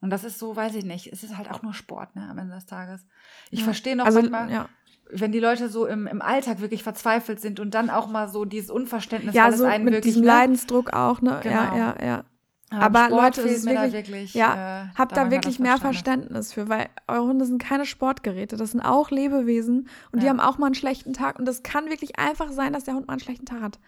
[0.00, 2.38] Und das ist so, weiß ich nicht, es ist halt auch nur Sport, ne, am
[2.38, 3.06] Ende des Tages.
[3.50, 4.68] Ich verstehe noch also, manchmal,
[5.10, 8.44] wenn die Leute so im, im Alltag wirklich verzweifelt sind und dann auch mal so
[8.44, 10.26] dieses Unverständnis, ja, so einen mit wirklich, diesem?
[10.26, 11.40] Leidensdruck auch, ne?
[11.42, 11.54] Genau.
[11.54, 12.24] Ja, ja, ja.
[12.70, 16.88] Aber Leute, es ist wirklich, wirklich, ja, äh, habt da wirklich mehr Verständnis für, weil
[17.06, 20.20] eure Hunde sind keine Sportgeräte, das sind auch Lebewesen und ja.
[20.20, 22.94] die haben auch mal einen schlechten Tag und es kann wirklich einfach sein, dass der
[22.94, 23.78] Hund mal einen schlechten Tag hat.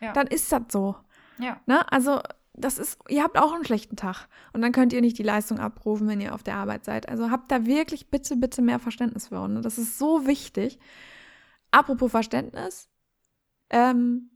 [0.00, 0.12] Ja.
[0.12, 0.96] Dann ist das so.
[1.38, 1.58] Ja.
[1.66, 1.90] Ne?
[1.90, 2.20] Also
[2.54, 5.58] das ist, ihr habt auch einen schlechten Tag und dann könnt ihr nicht die Leistung
[5.58, 7.08] abrufen, wenn ihr auf der Arbeit seid.
[7.08, 9.60] Also habt da wirklich bitte, bitte mehr Verständnis für Hunde.
[9.60, 10.78] Das ist so wichtig.
[11.70, 12.88] Apropos Verständnis,
[13.70, 14.30] ähm,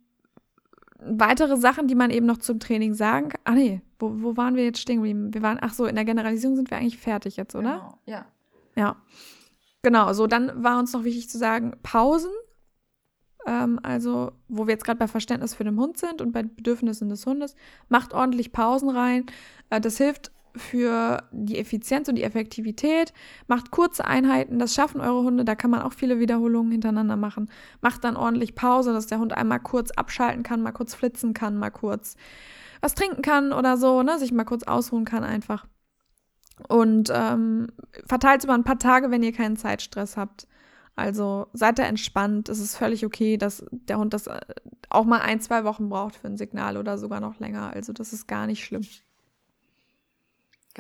[0.98, 3.40] weitere Sachen, die man eben noch zum Training sagen kann.
[3.44, 5.32] Ach nee, wo, wo waren wir jetzt stehen geblieben?
[5.32, 7.74] Wir waren, ach so, in der Generalisierung sind wir eigentlich fertig jetzt, oder?
[7.74, 8.26] Genau, ja.
[8.76, 8.96] Ja.
[9.82, 12.30] Genau, so dann war uns noch wichtig zu sagen, Pausen.
[13.46, 17.08] Ähm, also, wo wir jetzt gerade bei Verständnis für den Hund sind und bei Bedürfnissen
[17.08, 17.54] des Hundes,
[17.88, 19.26] macht ordentlich Pausen rein.
[19.70, 23.12] Äh, das hilft für die Effizienz und die Effektivität.
[23.46, 27.50] Macht kurze Einheiten, das schaffen eure Hunde, da kann man auch viele Wiederholungen hintereinander machen.
[27.80, 31.56] Macht dann ordentlich Pause, dass der Hund einmal kurz abschalten kann, mal kurz flitzen kann,
[31.56, 32.16] mal kurz
[32.80, 35.66] was trinken kann oder so, ne, sich mal kurz ausruhen kann einfach.
[36.68, 37.68] Und ähm,
[38.06, 40.46] verteilt über ein paar Tage, wenn ihr keinen Zeitstress habt.
[40.96, 42.48] Also seid da entspannt.
[42.48, 44.40] Es ist völlig okay, dass der Hund das äh,
[44.90, 47.72] auch mal ein, zwei Wochen braucht für ein Signal oder sogar noch länger.
[47.72, 48.84] Also das ist gar nicht schlimm.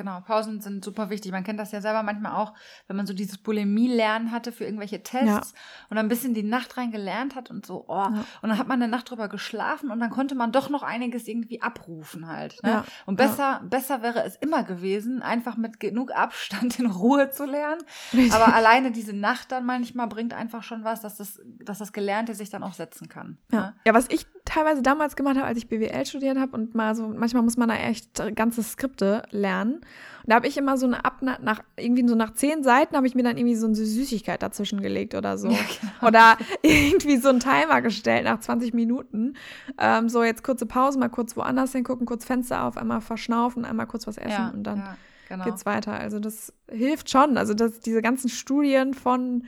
[0.00, 1.30] Genau, Pausen sind super wichtig.
[1.30, 2.54] Man kennt das ja selber manchmal auch,
[2.86, 5.86] wenn man so dieses Bulimie-Lernen hatte für irgendwelche Tests ja.
[5.90, 8.24] und ein bisschen die Nacht rein gelernt hat und so, oh, ja.
[8.40, 11.28] und dann hat man eine Nacht drüber geschlafen und dann konnte man doch noch einiges
[11.28, 12.62] irgendwie abrufen halt.
[12.62, 12.70] Ne?
[12.70, 12.84] Ja.
[13.04, 17.82] Und besser, besser wäre es immer gewesen, einfach mit genug Abstand in Ruhe zu lernen.
[18.14, 18.32] Richtig.
[18.32, 22.34] Aber alleine diese Nacht dann manchmal bringt einfach schon was, dass das, dass das Gelernte
[22.34, 23.36] sich dann auch setzen kann.
[23.52, 23.74] Ja, ne?
[23.84, 27.06] ja was ich teilweise damals gemacht habe, als ich BWL studiert habe und mal so,
[27.06, 29.74] manchmal muss man da echt ganze Skripte lernen.
[29.74, 29.84] Und
[30.26, 33.14] da habe ich immer so eine Ab nach irgendwie so nach zehn Seiten habe ich
[33.14, 35.48] mir dann irgendwie so eine Süßigkeit dazwischen gelegt oder so.
[35.60, 36.08] Ja, genau.
[36.08, 39.34] Oder irgendwie so einen Timer gestellt nach 20 Minuten.
[39.78, 43.86] Ähm, so jetzt kurze Pause, mal kurz woanders hingucken, kurz Fenster auf, einmal verschnaufen, einmal
[43.86, 44.96] kurz was essen ja, und dann ja,
[45.28, 45.44] genau.
[45.44, 45.92] geht's weiter.
[45.92, 47.36] Also das hilft schon.
[47.36, 49.44] Also das, diese ganzen Studien von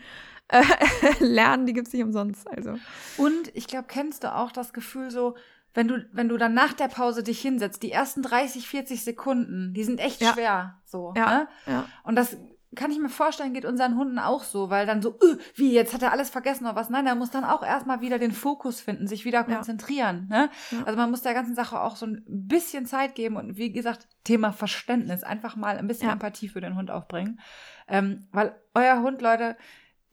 [0.53, 0.63] äh,
[1.25, 2.49] lernen, die gibt es nicht umsonst.
[2.49, 2.75] Also.
[3.17, 5.35] Und ich glaube, kennst du auch das Gefühl so,
[5.75, 9.73] wenn du, wenn du dann nach der Pause dich hinsetzt, die ersten 30, 40 Sekunden,
[9.73, 10.33] die sind echt ja.
[10.33, 10.83] schwer.
[10.85, 11.15] So.
[11.17, 11.27] Ja.
[11.27, 11.49] Ne?
[11.67, 11.85] ja.
[12.05, 12.37] Und das
[12.75, 15.93] kann ich mir vorstellen, geht unseren Hunden auch so, weil dann so, öh, wie, jetzt
[15.93, 16.89] hat er alles vergessen oder was?
[16.89, 20.29] Nein, er muss dann auch erstmal wieder den Fokus finden, sich wieder konzentrieren.
[20.31, 20.39] Ja.
[20.39, 20.51] Ne?
[20.71, 20.85] Ja.
[20.85, 24.09] Also man muss der ganzen Sache auch so ein bisschen Zeit geben und wie gesagt,
[24.25, 26.15] Thema Verständnis, einfach mal ein bisschen ja.
[26.15, 27.41] Empathie für den Hund aufbringen.
[27.89, 29.57] Ähm, weil euer Hund, Leute,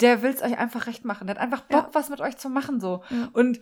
[0.01, 1.27] der will es euch einfach recht machen.
[1.27, 1.89] Der hat einfach Bock, ja.
[1.93, 3.03] was mit euch zu machen so.
[3.09, 3.29] Ja.
[3.33, 3.59] Und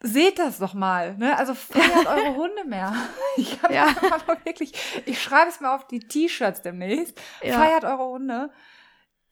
[0.00, 1.16] seht das doch mal.
[1.16, 1.36] Ne?
[1.36, 2.92] Also feiert eure Hunde mehr.
[3.38, 3.88] Ich habe ja.
[4.44, 4.72] wirklich,
[5.04, 7.20] ich schreibe es mir auf die T-Shirts demnächst.
[7.42, 8.50] Feiert eure Hunde.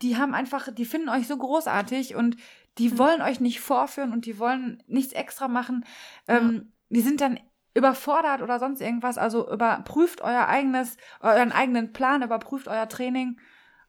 [0.03, 2.37] Die haben einfach, die finden euch so großartig und
[2.77, 2.99] die mhm.
[2.99, 5.87] wollen euch nicht vorführen und die wollen nichts extra machen.
[6.29, 7.41] Ähm, die sind dann
[7.73, 9.17] überfordert oder sonst irgendwas.
[9.17, 13.41] Also überprüft euer eigenes, euren eigenen Plan, überprüft euer Training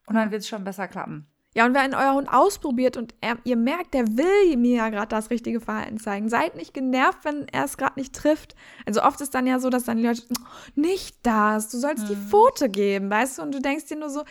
[0.06, 1.28] und dann wird es schon besser klappen.
[1.56, 5.08] Ja, und wenn euer Hund ausprobiert und er, ihr merkt, der will mir ja gerade
[5.08, 8.54] das richtige Verhalten zeigen, seid nicht genervt, wenn er es gerade nicht trifft.
[8.84, 10.20] Also oft ist dann ja so, dass dann die Leute,
[10.74, 12.08] nicht das, du sollst mhm.
[12.08, 13.42] die Pfote geben, weißt du?
[13.42, 14.24] Und du denkst dir nur so,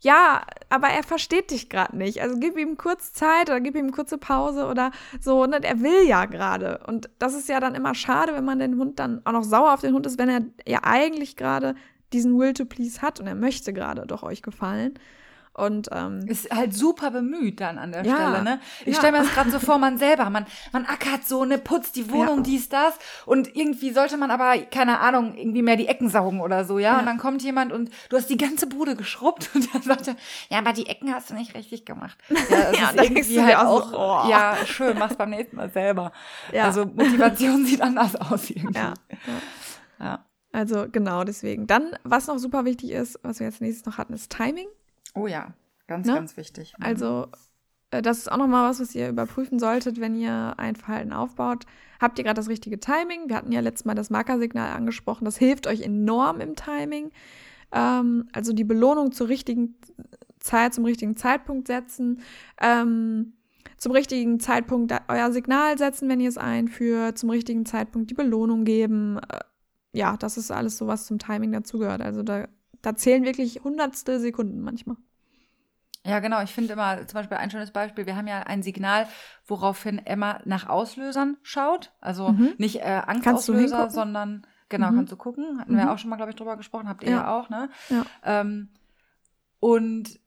[0.00, 2.22] ja, aber er versteht dich gerade nicht.
[2.22, 5.42] Also gib ihm kurz Zeit oder gib ihm kurze Pause oder so.
[5.42, 5.62] Und ne?
[5.62, 6.80] er will ja gerade.
[6.86, 9.74] Und das ist ja dann immer schade, wenn man den Hund dann auch noch sauer
[9.74, 11.74] auf den Hund ist, wenn er ja eigentlich gerade
[12.14, 14.94] diesen Will to Please hat und er möchte gerade doch euch gefallen.
[15.52, 18.60] Und ähm, ist halt super bemüht dann an der ja, Stelle, ne?
[18.82, 19.00] Ich ja.
[19.00, 22.08] stelle mir das gerade so vor, man selber, man, man ackert so, ne, putzt die
[22.10, 22.42] Wohnung, ja.
[22.44, 22.94] dies, das.
[23.26, 27.00] Und irgendwie sollte man aber, keine Ahnung, irgendwie mehr die Ecken saugen oder so, ja?
[27.00, 30.16] Und dann kommt jemand und du hast die ganze Bude geschrubbt und dann sagt er,
[30.50, 32.16] ja, aber die Ecken hast du nicht richtig gemacht.
[32.50, 34.28] Ja, das ist irgendwie halt auch, so, oh.
[34.28, 36.12] ja, schön, mach's beim nächsten Mal selber.
[36.52, 36.64] Ja.
[36.64, 38.78] Also Motivation sieht anders aus irgendwie.
[38.78, 38.94] Ja.
[39.98, 40.24] ja.
[40.52, 41.66] Also genau deswegen.
[41.66, 44.66] Dann, was noch super wichtig ist, was wir jetzt nächstes noch hatten, ist Timing.
[45.14, 45.54] Oh ja,
[45.86, 46.14] ganz, ne?
[46.14, 46.74] ganz wichtig.
[46.78, 46.84] Mhm.
[46.84, 47.28] Also
[47.90, 51.64] äh, das ist auch nochmal was, was ihr überprüfen solltet, wenn ihr ein Verhalten aufbaut.
[52.00, 53.28] Habt ihr gerade das richtige Timing?
[53.28, 55.24] Wir hatten ja letztes Mal das Markersignal angesprochen.
[55.24, 57.10] Das hilft euch enorm im Timing.
[57.72, 59.76] Ähm, also die Belohnung zur richtigen
[60.38, 62.22] Zeit, zum richtigen Zeitpunkt setzen.
[62.60, 63.34] Ähm,
[63.76, 67.18] zum richtigen Zeitpunkt euer Signal setzen, wenn ihr es einführt.
[67.18, 69.18] Zum richtigen Zeitpunkt die Belohnung geben.
[69.18, 69.40] Äh,
[69.92, 72.00] ja, das ist alles so, was zum Timing dazugehört.
[72.00, 72.46] Also da
[72.82, 74.96] da zählen wirklich hundertstel Sekunden manchmal.
[76.04, 76.42] Ja, genau.
[76.42, 78.06] Ich finde immer zum Beispiel ein schönes Beispiel.
[78.06, 79.06] Wir haben ja ein Signal,
[79.46, 81.92] woraufhin Emma nach Auslösern schaut.
[82.00, 82.54] Also mhm.
[82.56, 84.96] nicht äh, Angstauslöser, sondern genau, mhm.
[84.96, 85.60] kannst du gucken.
[85.60, 85.78] Hatten mhm.
[85.78, 86.88] wir auch schon mal, glaube ich, drüber gesprochen.
[86.88, 87.68] Habt ihr ja, ja auch, ne?
[87.90, 88.06] Ja.
[88.24, 88.70] Ähm,
[89.58, 90.18] und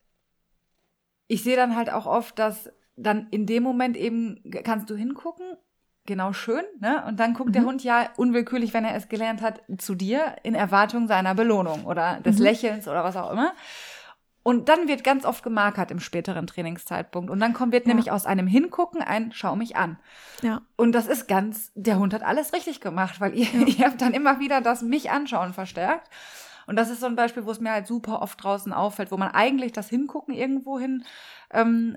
[1.26, 5.56] ich sehe dann halt auch oft, dass dann in dem Moment eben kannst du hingucken
[6.06, 7.04] genau schön, ne?
[7.06, 7.52] Und dann guckt mhm.
[7.54, 11.84] der Hund ja unwillkürlich, wenn er es gelernt hat, zu dir in Erwartung seiner Belohnung
[11.84, 12.44] oder des mhm.
[12.44, 13.52] Lächelns oder was auch immer.
[14.42, 17.30] Und dann wird ganz oft gemarkert im späteren Trainingszeitpunkt.
[17.30, 17.88] Und dann kommt, wird ja.
[17.88, 19.98] nämlich aus einem Hingucken ein Schau mich an.
[20.42, 20.60] Ja.
[20.76, 23.66] Und das ist ganz, der Hund hat alles richtig gemacht, weil ihr, ja.
[23.66, 26.10] ihr habt dann immer wieder das mich anschauen verstärkt.
[26.66, 29.16] Und das ist so ein Beispiel, wo es mir halt super oft draußen auffällt, wo
[29.16, 31.04] man eigentlich das Hingucken irgendwo hin
[31.50, 31.96] ähm,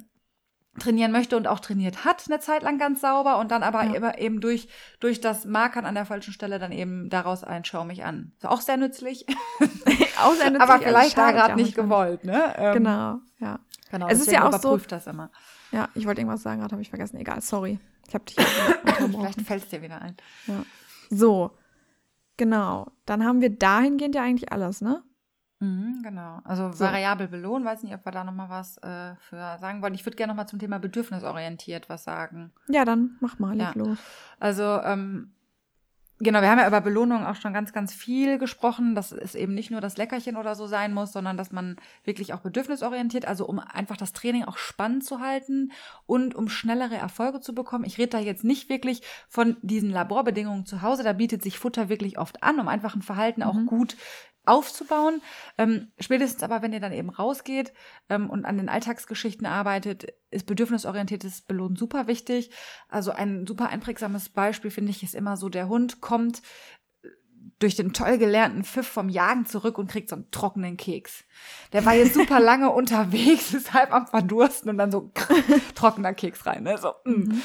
[0.80, 4.17] trainieren möchte und auch trainiert hat, eine Zeit lang ganz sauber und dann aber ja.
[4.17, 4.67] eben durch,
[4.99, 8.32] durch das Markern an der falschen Stelle dann eben daraus ein Schau mich an.
[8.38, 9.25] Ist auch sehr nützlich.
[10.23, 10.61] auch sehr nützlich.
[10.61, 12.53] aber vielleicht da gerade nicht gewollt, ne?
[12.57, 13.59] Ähm, genau, ja.
[13.89, 14.78] Genau, es ist ja auch so.
[14.78, 15.32] das immer.
[15.71, 17.17] Ja, ich wollte irgendwas sagen, gerade habe ich vergessen.
[17.17, 17.80] Egal, sorry.
[18.07, 18.36] Ich habe dich
[19.11, 20.15] Vielleicht fällt es dir wieder ein.
[20.45, 20.63] Ja.
[21.09, 21.51] So,
[22.36, 22.88] genau.
[23.05, 25.03] Dann haben wir dahingehend ja eigentlich alles, ne?
[25.60, 26.39] Mhm, genau.
[26.43, 26.86] Also so.
[26.86, 29.95] variabel belohnen, weiß nicht, ob wir da nochmal was äh, für sagen wollen.
[29.95, 32.51] Ich würde gerne nochmal zum Thema bedürfnisorientiert was sagen.
[32.68, 33.72] Ja, dann mach mal, ja.
[33.76, 33.97] los.
[34.39, 35.32] Also, ähm,
[36.20, 39.53] Genau, wir haben ja über Belohnung auch schon ganz, ganz viel gesprochen, dass es eben
[39.53, 43.45] nicht nur das Leckerchen oder so sein muss, sondern dass man wirklich auch bedürfnisorientiert, also
[43.45, 45.72] um einfach das Training auch spannend zu halten
[46.08, 47.86] und um schnellere Erfolge zu bekommen.
[47.86, 51.88] Ich rede da jetzt nicht wirklich von diesen Laborbedingungen zu Hause, da bietet sich Futter
[51.88, 53.47] wirklich oft an, um einfach ein Verhalten mhm.
[53.47, 53.95] auch gut
[54.47, 55.21] aufzubauen.
[55.57, 57.73] Ähm, spätestens aber, wenn ihr dann eben rausgeht
[58.09, 62.51] ähm, und an den Alltagsgeschichten arbeitet, ist bedürfnisorientiertes Belohnen super wichtig.
[62.89, 66.41] Also ein super einprägsames Beispiel finde ich ist immer so, der Hund kommt
[67.59, 71.23] durch den toll gelernten Pfiff vom Jagen zurück und kriegt so einen trockenen Keks.
[71.73, 75.11] Der war jetzt super lange unterwegs, ist halb am Verdursten und dann so
[75.75, 76.63] trockener Keks rein.
[76.63, 76.77] Ne?
[76.77, 77.11] So, mm.
[77.11, 77.41] mhm.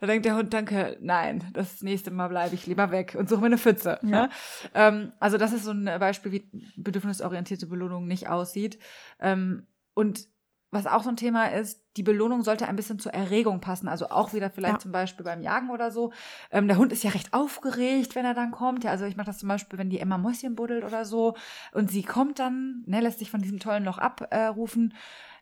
[0.00, 3.40] Da denkt der Hund, danke, nein, das nächste Mal bleibe ich lieber weg und suche
[3.40, 3.98] mir eine Pfütze.
[4.02, 4.08] Ja.
[4.08, 4.28] Ne?
[4.74, 8.78] Ähm, also das ist so ein Beispiel, wie bedürfnisorientierte Belohnung nicht aussieht.
[9.20, 10.26] Ähm, und
[10.74, 13.88] was auch so ein Thema ist, die Belohnung sollte ein bisschen zur Erregung passen.
[13.88, 14.78] Also auch wieder vielleicht ja.
[14.80, 16.12] zum Beispiel beim Jagen oder so.
[16.50, 18.84] Ähm, der Hund ist ja recht aufgeregt, wenn er dann kommt.
[18.84, 21.34] Ja, also ich mache das zum Beispiel, wenn die Emma Mäuschen buddelt oder so
[21.72, 24.92] und sie kommt dann, ne, lässt sich von diesem tollen Loch abrufen.
[24.92, 24.94] Äh,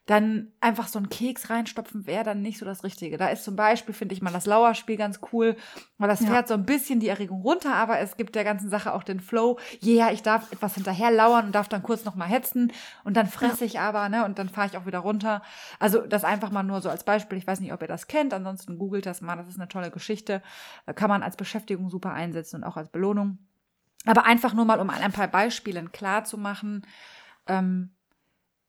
[0.06, 3.18] dann einfach so einen Keks reinstopfen wäre dann nicht so das Richtige.
[3.18, 5.56] Da ist zum Beispiel, finde ich mal, das Lauerspiel ganz cool,
[5.98, 6.26] weil das ja.
[6.26, 9.20] fährt so ein bisschen die Erregung runter, aber es gibt der ganzen Sache auch den
[9.20, 9.60] Flow.
[9.80, 12.72] Ja, yeah, ich darf etwas hinterher lauern und darf dann kurz nochmal hetzen
[13.04, 13.66] und dann fresse ja.
[13.66, 15.40] ich aber, ne, und dann fahre ich auch wieder runter.
[15.78, 17.38] Also das einfach mal nur so als Beispiel.
[17.38, 19.92] Ich weiß nicht, ob ihr das kennt, ansonsten googelt das mal, das ist eine tolle
[19.92, 20.42] Geschichte.
[20.96, 23.38] Kann man als Beschäftigung super einsetzen und auch als Belohnung.
[24.04, 26.84] Aber einfach nur mal, um ein paar Beispielen klar zu machen,
[27.46, 27.90] ähm,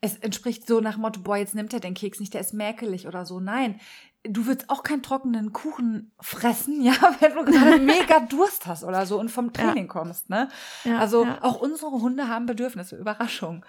[0.03, 3.07] es entspricht so nach Motto, boah, jetzt nimmt er den Keks nicht, der ist mäkelig
[3.07, 3.39] oder so.
[3.39, 3.79] Nein,
[4.23, 9.05] du willst auch keinen trockenen Kuchen fressen, ja, wenn du gerade mega Durst hast oder
[9.05, 9.91] so und vom Training ja.
[9.91, 10.49] kommst, ne?
[10.83, 11.37] Ja, also ja.
[11.41, 13.65] auch unsere Hunde haben Bedürfnisse, Überraschung.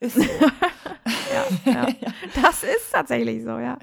[0.00, 0.22] Ist so.
[1.66, 1.86] ja,
[2.42, 3.76] Das ist tatsächlich so, ja.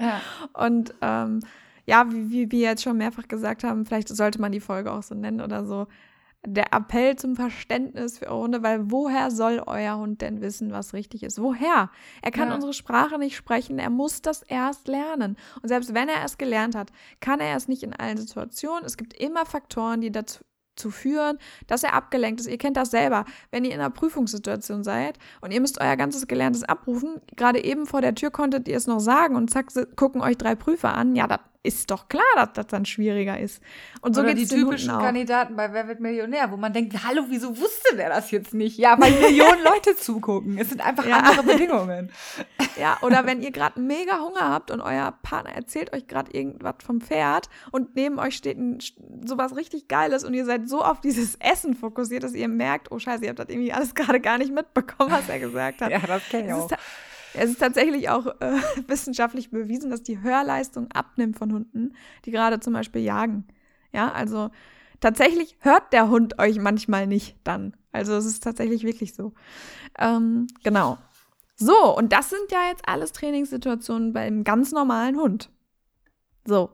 [0.54, 1.38] Und ähm,
[1.86, 5.04] ja, wie, wie wir jetzt schon mehrfach gesagt haben, vielleicht sollte man die Folge auch
[5.04, 5.86] so nennen oder so
[6.44, 10.92] der Appell zum Verständnis für eure Hunde, weil woher soll euer Hund denn wissen, was
[10.92, 11.40] richtig ist?
[11.40, 11.90] Woher?
[12.20, 12.54] Er kann ja.
[12.54, 15.36] unsere Sprache nicht sprechen, er muss das erst lernen.
[15.62, 16.90] Und selbst wenn er es gelernt hat,
[17.20, 18.84] kann er es nicht in allen Situationen.
[18.84, 20.40] Es gibt immer Faktoren, die dazu
[20.74, 22.48] zu führen, dass er abgelenkt ist.
[22.48, 26.26] Ihr kennt das selber, wenn ihr in einer Prüfungssituation seid und ihr müsst euer ganzes
[26.26, 27.20] Gelerntes abrufen.
[27.36, 30.54] Gerade eben vor der Tür konntet ihr es noch sagen und zack, gucken euch drei
[30.54, 31.14] Prüfer an.
[31.14, 33.62] Ja, das ist doch klar, dass das dann schwieriger ist.
[34.00, 37.56] Und so Oder die typischen Kandidaten bei Wer wird Millionär, wo man denkt, hallo, wieso
[37.56, 38.78] wusste der das jetzt nicht?
[38.78, 40.58] Ja, weil Millionen Leute zugucken.
[40.58, 41.18] Es sind einfach ja.
[41.18, 42.10] andere Bedingungen.
[42.76, 46.76] Ja, oder wenn ihr gerade mega Hunger habt und euer Partner erzählt euch gerade irgendwas
[46.84, 48.78] vom Pferd und neben euch steht ein,
[49.24, 52.98] sowas richtig Geiles und ihr seid so auf dieses Essen fokussiert, dass ihr merkt, oh
[52.98, 55.92] scheiße, ihr habt das irgendwie alles gerade gar nicht mitbekommen, was er gesagt hat.
[55.92, 56.68] ja, das kenne ich auch.
[57.34, 62.60] Es ist tatsächlich auch äh, wissenschaftlich bewiesen, dass die Hörleistung abnimmt von Hunden, die gerade
[62.60, 63.46] zum Beispiel jagen.
[63.92, 64.50] Ja, also
[65.00, 67.76] tatsächlich hört der Hund euch manchmal nicht dann.
[67.92, 69.32] Also es ist tatsächlich wirklich so.
[69.98, 70.98] Ähm, genau.
[71.56, 75.50] So, und das sind ja jetzt alles Trainingssituationen beim ganz normalen Hund.
[76.44, 76.70] So.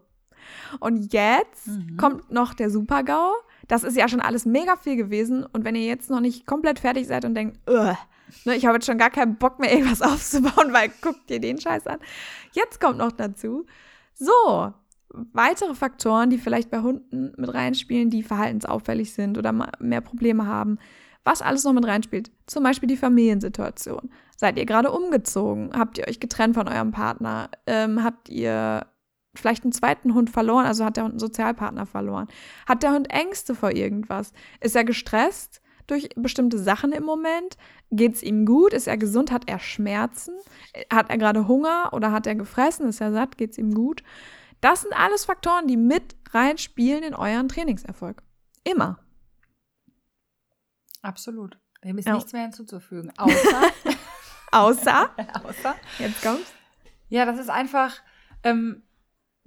[0.81, 1.97] Und jetzt mhm.
[1.97, 3.35] kommt noch der Super-GAU.
[3.67, 5.45] Das ist ja schon alles mega viel gewesen.
[5.45, 7.59] Und wenn ihr jetzt noch nicht komplett fertig seid und denkt,
[8.45, 11.61] ne, ich habe jetzt schon gar keinen Bock mehr, irgendwas aufzubauen, weil guckt dir den
[11.61, 11.99] Scheiß an.
[12.53, 13.67] Jetzt kommt noch dazu,
[14.15, 14.73] so,
[15.11, 20.79] weitere Faktoren, die vielleicht bei Hunden mit reinspielen, die verhaltensauffällig sind oder mehr Probleme haben.
[21.25, 22.31] Was alles noch mit reinspielt.
[22.47, 24.11] Zum Beispiel die Familiensituation.
[24.37, 25.71] Seid ihr gerade umgezogen?
[25.75, 27.51] Habt ihr euch getrennt von eurem Partner?
[27.67, 28.87] Ähm, habt ihr
[29.35, 32.29] vielleicht einen zweiten Hund verloren, also hat der Hund einen Sozialpartner verloren.
[32.67, 34.33] Hat der Hund Ängste vor irgendwas?
[34.61, 35.61] Ist er gestresst
[35.91, 37.57] durch bestimmte Sachen im Moment?
[37.91, 38.73] Geht es ihm gut?
[38.73, 39.33] Ist er gesund?
[39.33, 40.35] Hat er Schmerzen?
[40.93, 42.89] Hat er gerade Hunger oder hat er gefressen?
[42.89, 43.37] Ist er satt?
[43.37, 44.03] Geht es ihm gut?
[44.61, 48.23] Das sind alles Faktoren, die mit reinspielen in euren Trainingserfolg.
[48.65, 48.99] Immer.
[51.03, 51.59] Absolut.
[51.85, 52.15] Dem ist ja.
[52.15, 53.13] nichts mehr hinzuzufügen.
[53.17, 53.63] Außer.
[54.53, 55.11] außer.
[55.45, 55.75] außer.
[55.99, 56.53] Jetzt kommt's.
[57.09, 58.01] Ja, das ist einfach.
[58.43, 58.83] Ähm,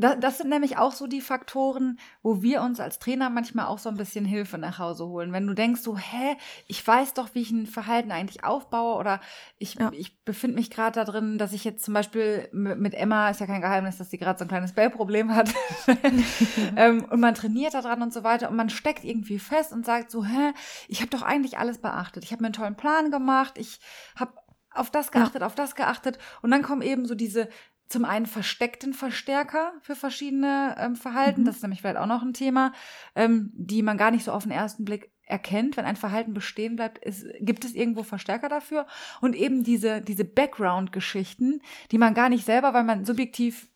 [0.02, 3.90] das, sind nämlich auch so die Faktoren, wo wir uns als Trainer manchmal auch so
[3.90, 5.32] ein bisschen Hilfe nach Hause holen.
[5.32, 6.36] Wenn du denkst so, hä,
[6.68, 9.22] ich weiß doch, wie ich ein Verhalten eigentlich aufbaue oder
[9.58, 9.92] ich, ja.
[9.94, 13.46] ich befinde mich gerade da drin, dass ich jetzt zum Beispiel mit Emma, ist ja
[13.46, 15.54] kein Geheimnis, dass sie gerade so ein kleines Bellproblem hat
[16.76, 19.86] ähm, und man trainiert da dran und so weiter und man steckt irgendwie fest und
[19.86, 20.54] sagt so, hä,
[20.88, 22.24] ich habe doch eigentlich alles beachtet.
[22.24, 23.80] Ich habe mir einen tollen Plan gemacht, ich
[24.16, 24.34] habe
[24.74, 25.48] auf das geachtet, ja.
[25.48, 26.18] auf das geachtet.
[26.42, 27.50] Und dann kommen eben so diese
[27.92, 31.46] zum einen versteckten Verstärker für verschiedene ähm, Verhalten, mhm.
[31.46, 32.74] das ist nämlich vielleicht auch noch ein Thema,
[33.16, 36.76] ähm, die man gar nicht so auf den ersten Blick erkennt, wenn ein Verhalten bestehen
[36.76, 38.86] bleibt, ist, gibt es irgendwo Verstärker dafür
[39.22, 41.62] und eben diese, diese Background-Geschichten,
[41.92, 43.70] die man gar nicht selber, weil man subjektiv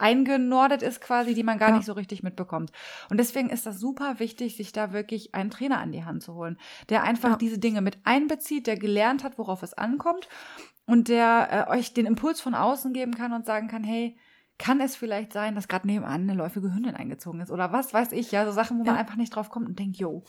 [0.00, 1.76] eingenordet ist quasi, die man gar ja.
[1.76, 2.72] nicht so richtig mitbekommt.
[3.10, 6.34] Und deswegen ist das super wichtig, sich da wirklich einen Trainer an die Hand zu
[6.34, 6.58] holen,
[6.88, 7.36] der einfach ja.
[7.36, 10.28] diese Dinge mit einbezieht, der gelernt hat, worauf es ankommt
[10.90, 14.16] und der äh, euch den Impuls von außen geben kann und sagen kann, hey,
[14.58, 18.12] kann es vielleicht sein, dass gerade nebenan eine läufige Hündin eingezogen ist oder was weiß
[18.12, 18.92] ich, ja, so Sachen, wo ja.
[18.92, 20.22] man einfach nicht drauf kommt und denkt, jo,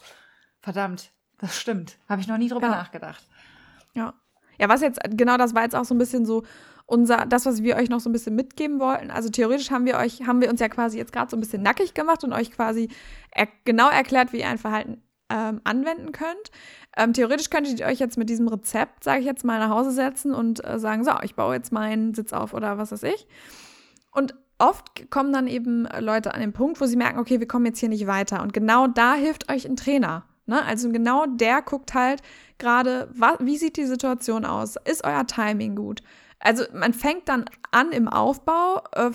[0.62, 2.76] verdammt, das stimmt, habe ich noch nie drüber ja.
[2.76, 3.28] nachgedacht.
[3.94, 4.14] Ja.
[4.58, 6.44] Ja, was jetzt, genau das war jetzt auch so ein bisschen so
[6.86, 9.10] unser, das, was wir euch noch so ein bisschen mitgeben wollten.
[9.10, 11.64] Also theoretisch haben wir euch, haben wir uns ja quasi jetzt gerade so ein bisschen
[11.64, 12.90] nackig gemacht und euch quasi
[13.32, 15.02] er, genau erklärt, wie ihr ein Verhalten
[15.32, 16.52] ähm, anwenden könnt.
[16.98, 19.92] Ähm, theoretisch könntet ihr euch jetzt mit diesem Rezept, sage ich jetzt mal, nach Hause
[19.92, 23.28] setzen und äh, sagen, so, ich baue jetzt meinen Sitz auf oder was weiß ich.
[24.12, 27.66] Und oft kommen dann eben Leute an den Punkt, wo sie merken, okay, wir kommen
[27.66, 28.42] jetzt hier nicht weiter.
[28.42, 30.26] Und genau da hilft euch ein Trainer.
[30.46, 30.64] Ne?
[30.66, 32.22] Also genau der guckt halt
[32.58, 33.10] gerade,
[33.40, 34.76] wie sieht die Situation aus?
[34.86, 36.04] Ist euer Timing gut?
[36.40, 39.12] Also man fängt dann an im Aufbau, äh,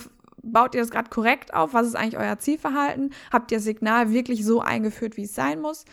[0.52, 1.74] baut ihr das gerade korrekt auf?
[1.74, 3.12] Was ist eigentlich euer Zielverhalten?
[3.32, 5.84] Habt ihr das Signal wirklich so eingeführt, wie es sein muss?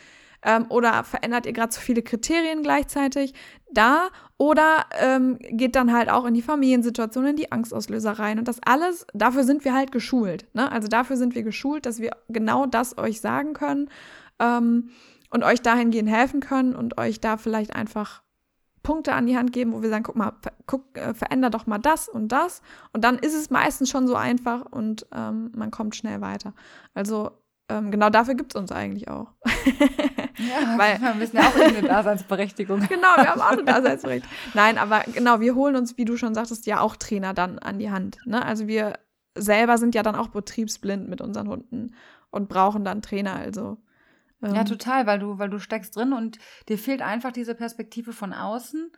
[0.45, 3.33] Ähm, oder verändert ihr gerade zu viele Kriterien gleichzeitig
[3.71, 4.09] da?
[4.37, 8.39] Oder ähm, geht dann halt auch in die Familiensituation, in die Angstauslöser rein?
[8.39, 10.47] Und das alles, dafür sind wir halt geschult.
[10.53, 10.71] Ne?
[10.71, 13.89] Also dafür sind wir geschult, dass wir genau das euch sagen können
[14.39, 14.89] ähm,
[15.29, 18.23] und euch dahingehend helfen können und euch da vielleicht einfach
[18.83, 20.33] Punkte an die Hand geben, wo wir sagen, guck mal,
[20.67, 22.61] guck, äh, veränder doch mal das und das.
[22.91, 26.53] Und dann ist es meistens schon so einfach und ähm, man kommt schnell weiter.
[26.93, 27.31] Also
[27.69, 29.31] ähm, genau dafür gibt es uns eigentlich auch.
[30.37, 32.81] ja, Weil, wir müssen ja auch eine Daseinsberechtigung.
[32.87, 34.35] genau, wir haben auch eine Daseinsberechtigung.
[34.53, 37.79] Nein, aber genau, wir holen uns, wie du schon sagtest, ja auch Trainer dann an
[37.79, 38.17] die Hand.
[38.25, 38.43] Ne?
[38.45, 38.99] Also wir
[39.35, 41.95] selber sind ja dann auch betriebsblind mit unseren Hunden
[42.29, 43.35] und brauchen dann Trainer.
[43.35, 43.77] Also
[44.43, 44.65] ja, ähm.
[44.65, 46.37] total, weil du, weil du steckst drin und
[46.69, 48.91] dir fehlt einfach diese Perspektive von außen,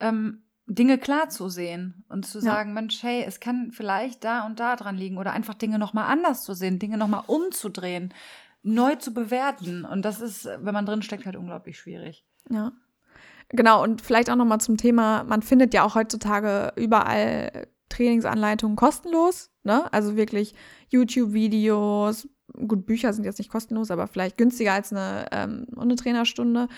[0.00, 2.74] ähm, Dinge klar zu sehen und zu sagen, ja.
[2.74, 6.42] Mensch, hey, es kann vielleicht da und da dran liegen oder einfach Dinge nochmal anders
[6.42, 8.14] zu sehen, Dinge nochmal umzudrehen,
[8.62, 9.84] neu zu bewerten.
[9.84, 12.24] Und das ist, wenn man drin steckt, halt unglaublich schwierig.
[12.48, 12.72] Ja.
[13.50, 19.50] Genau, und vielleicht auch nochmal zum Thema, man findet ja auch heutzutage überall Trainingsanleitungen kostenlos,
[19.62, 19.92] ne?
[19.92, 20.54] Also wirklich
[20.88, 22.26] YouTube-Videos,
[22.66, 26.68] gut, Bücher sind jetzt nicht kostenlos, aber vielleicht günstiger als eine ähm, Hundetrainerstunde.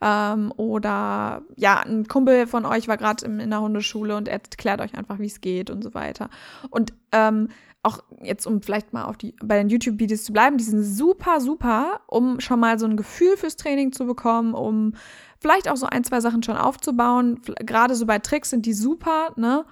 [0.00, 4.94] Ähm, oder ja, ein Kumpel von euch war gerade in der Hundeschule und erklärt euch
[4.96, 6.30] einfach, wie es geht und so weiter.
[6.70, 7.48] Und ähm,
[7.82, 11.40] auch jetzt, um vielleicht mal auf die, bei den YouTube-Videos zu bleiben, die sind super,
[11.40, 14.94] super, um schon mal so ein Gefühl fürs Training zu bekommen, um
[15.40, 17.40] vielleicht auch so ein, zwei Sachen schon aufzubauen.
[17.60, 19.64] Gerade so bei Tricks sind die super, ne?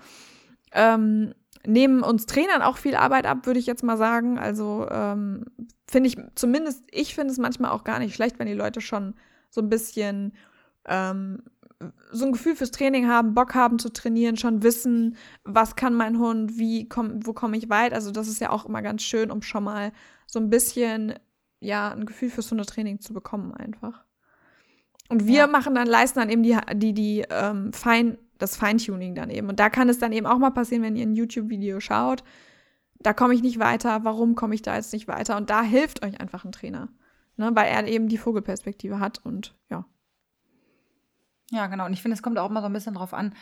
[0.73, 1.35] Ähm,
[1.67, 4.39] nehmen uns Trainern auch viel Arbeit ab, würde ich jetzt mal sagen.
[4.39, 5.45] Also ähm,
[5.87, 9.15] finde ich, zumindest ich finde es manchmal auch gar nicht schlecht, wenn die Leute schon
[9.51, 10.33] so ein bisschen
[10.87, 11.43] ähm,
[12.13, 16.19] so ein Gefühl fürs Training haben, Bock haben zu trainieren, schon wissen, was kann mein
[16.19, 17.93] Hund, wie komm, wo komme ich weit.
[17.93, 19.93] Also das ist ja auch immer ganz schön, um schon mal
[20.27, 21.15] so ein bisschen
[21.61, 24.05] ja ein Gefühl fürs Hundetraining zu bekommen einfach.
[25.09, 25.47] Und wir ja.
[25.47, 29.49] machen dann, leisten dann eben die, die, die ähm, fein das Feintuning dann eben.
[29.49, 32.25] Und da kann es dann eben auch mal passieren, wenn ihr ein YouTube-Video schaut,
[32.99, 35.37] da komme ich nicht weiter, warum komme ich da jetzt nicht weiter?
[35.37, 36.89] Und da hilft euch einfach ein Trainer,
[37.37, 37.51] ne?
[37.55, 39.85] weil er eben die Vogelperspektive hat und ja.
[41.51, 41.87] Ja, genau.
[41.87, 43.35] Und ich finde, es kommt auch immer so ein bisschen drauf an,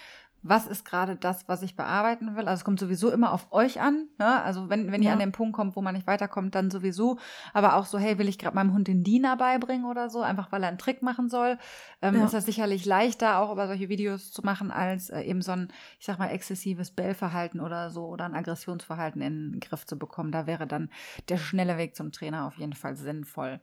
[0.42, 2.48] was ist gerade das, was ich bearbeiten will.
[2.48, 4.08] Also es kommt sowieso immer auf euch an.
[4.18, 4.42] Ne?
[4.42, 5.10] Also wenn, wenn ja.
[5.10, 7.18] ihr an den Punkt kommt, wo man nicht weiterkommt, dann sowieso.
[7.52, 10.50] Aber auch so, hey, will ich gerade meinem Hund den Diener beibringen oder so, einfach
[10.50, 11.58] weil er einen Trick machen soll,
[12.02, 12.24] ähm, ja.
[12.24, 15.68] ist das sicherlich leichter, auch über solche Videos zu machen, als äh, eben so ein,
[16.00, 20.32] ich sag mal, exzessives Bellverhalten oder so oder ein Aggressionsverhalten in den Griff zu bekommen.
[20.32, 20.90] Da wäre dann
[21.28, 23.60] der schnelle Weg zum Trainer auf jeden Fall sinnvoll.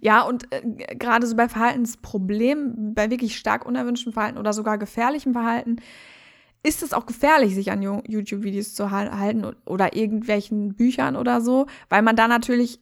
[0.00, 5.32] Ja, und äh, gerade so bei Verhaltensproblemen, bei wirklich stark unerwünschten Verhalten oder sogar gefährlichem
[5.32, 5.76] Verhalten,
[6.62, 12.02] ist es auch gefährlich, sich an YouTube-Videos zu halten oder irgendwelchen Büchern oder so, weil
[12.02, 12.80] man da natürlich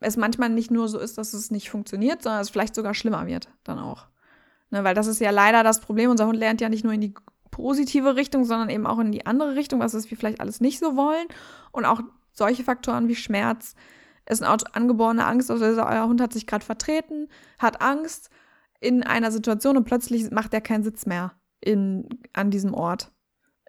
[0.00, 3.26] es manchmal nicht nur so ist, dass es nicht funktioniert, sondern es vielleicht sogar schlimmer
[3.26, 4.06] wird dann auch.
[4.70, 6.10] Ne, weil das ist ja leider das Problem.
[6.10, 7.14] Unser Hund lernt ja nicht nur in die
[7.50, 10.94] positive Richtung, sondern eben auch in die andere Richtung, was wir vielleicht alles nicht so
[10.94, 11.26] wollen.
[11.72, 12.00] Und auch
[12.32, 13.74] solche Faktoren wie Schmerz,
[14.28, 18.30] ist eine angeborene Angst, also euer Hund hat sich gerade vertreten, hat Angst
[18.80, 23.10] in einer Situation und plötzlich macht er keinen Sitz mehr in, an diesem Ort.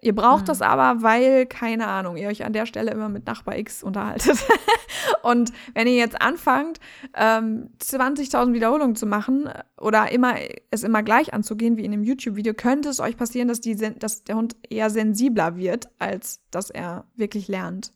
[0.02, 0.46] Ihr braucht mhm.
[0.46, 4.38] das aber, weil, keine Ahnung, ihr euch an der Stelle immer mit Nachbar X unterhaltet.
[5.22, 6.80] und wenn ihr jetzt anfangt,
[7.14, 10.36] ähm, 20.000 Wiederholungen zu machen oder immer,
[10.70, 14.24] es immer gleich anzugehen wie in dem YouTube-Video, könnte es euch passieren, dass, die, dass
[14.24, 17.92] der Hund eher sensibler wird, als dass er wirklich lernt,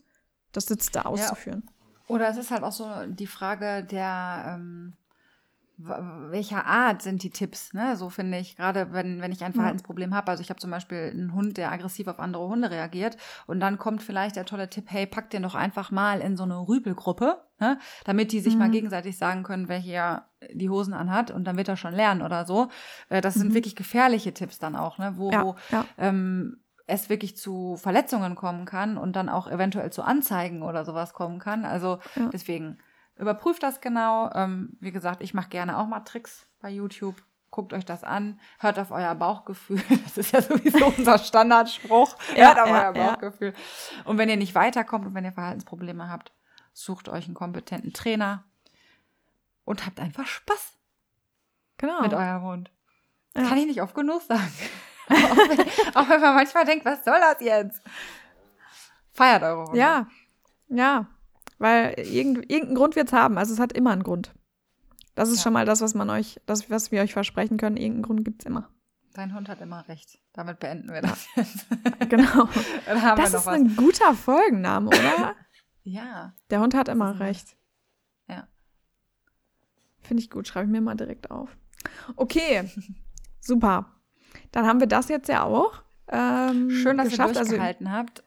[0.52, 1.62] das Sitz da auszuführen.
[1.64, 1.73] Ja.
[2.06, 4.94] Oder es ist halt auch so die Frage der, ähm,
[5.76, 7.96] welcher Art sind die Tipps, ne?
[7.96, 10.30] So finde ich, gerade wenn, wenn ich ein Verhaltensproblem habe.
[10.30, 13.76] Also ich habe zum Beispiel einen Hund, der aggressiv auf andere Hunde reagiert und dann
[13.76, 17.38] kommt vielleicht der tolle Tipp, hey, pack den doch einfach mal in so eine Rüpelgruppe,
[17.58, 17.78] ne?
[18.04, 18.60] damit die sich mhm.
[18.60, 22.22] mal gegenseitig sagen können, wer hier die Hosen anhat und dann wird er schon lernen
[22.22, 22.68] oder so.
[23.08, 23.54] Äh, das sind mhm.
[23.54, 25.14] wirklich gefährliche Tipps dann auch, ne?
[25.16, 25.86] Wo, ja, ja.
[25.98, 31.12] Ähm, es wirklich zu Verletzungen kommen kann und dann auch eventuell zu Anzeigen oder sowas
[31.14, 31.64] kommen kann.
[31.64, 32.28] Also ja.
[32.32, 32.78] deswegen
[33.16, 34.30] überprüft das genau.
[34.34, 37.14] Ähm, wie gesagt, ich mache gerne auch mal Tricks bei YouTube.
[37.50, 39.80] Guckt euch das an, hört auf euer Bauchgefühl.
[40.04, 42.16] Das ist ja sowieso unser Standardspruch.
[42.36, 43.54] Ja, hört auf ja, euer Bauchgefühl.
[44.04, 46.32] Und wenn ihr nicht weiterkommt und wenn ihr Verhaltensprobleme habt,
[46.72, 48.44] sucht euch einen kompetenten Trainer.
[49.64, 50.72] und habt einfach Spaß
[51.78, 52.02] Genau.
[52.02, 52.70] mit eurem Hund.
[53.34, 54.52] Kann ich nicht oft genug sagen.
[55.10, 55.60] auch, wenn,
[55.96, 57.82] auch wenn man manchmal denkt, was soll das jetzt?
[59.12, 59.78] Feiert eure Hunde.
[59.78, 60.06] Ja,
[60.68, 61.06] ja.
[61.58, 63.38] Weil irgend, irgendeinen Grund wird es haben.
[63.38, 64.34] Also es hat immer einen Grund.
[65.14, 65.42] Das ist Ja.
[65.44, 67.76] schon mal das, was man euch, das, was wir euch versprechen können.
[67.76, 68.68] Irgendeinen Grund gibt es immer.
[69.12, 70.18] Dein Hund hat immer recht.
[70.32, 71.66] Damit beenden wir das jetzt.
[72.08, 72.48] Genau.
[73.16, 73.54] Das ist was.
[73.54, 75.36] ein guter Folgenname, oder?
[75.84, 76.34] Ja.
[76.50, 77.56] Der Hund hat immer recht.
[78.28, 78.48] Ja.
[80.02, 80.48] Finde ich gut.
[80.48, 81.56] Schreibe ich mir mal direkt auf.
[82.16, 82.68] Okay.
[83.40, 83.93] Super.
[84.54, 85.82] Dann haben wir das jetzt ja auch.
[86.06, 87.34] Ähm, Schön, dass geschafft.
[87.34, 88.22] ihr Also, durchgehalten habt.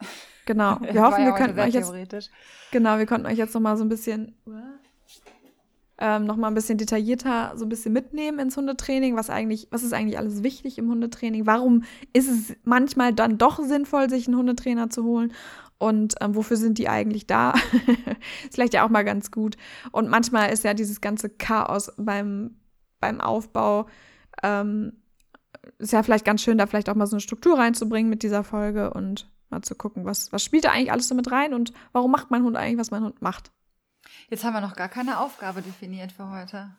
[0.45, 0.77] genau.
[0.91, 2.31] Wir hoffen, ja wir sehr euch jetzt.
[2.71, 4.35] Genau, wir konnten euch jetzt noch mal so ein bisschen
[5.99, 9.83] ähm, noch mal ein bisschen detaillierter so ein bisschen mitnehmen ins Hundetraining, was eigentlich, was
[9.83, 11.45] ist eigentlich alles wichtig im Hundetraining?
[11.45, 15.33] Warum ist es manchmal dann doch sinnvoll, sich einen Hundetrainer zu holen?
[15.79, 17.53] Und ähm, wofür sind die eigentlich da?
[18.43, 19.55] ist vielleicht ja auch mal ganz gut.
[19.91, 22.57] Und manchmal ist ja dieses ganze Chaos beim,
[22.99, 23.87] beim Aufbau,
[24.43, 24.93] ähm,
[25.77, 28.43] ist ja vielleicht ganz schön, da vielleicht auch mal so eine Struktur reinzubringen mit dieser
[28.43, 31.73] Folge und mal zu gucken, was, was spielt da eigentlich alles so mit rein und
[31.93, 33.51] warum macht mein Hund eigentlich, was mein Hund macht.
[34.29, 36.75] Jetzt haben wir noch gar keine Aufgabe definiert für heute.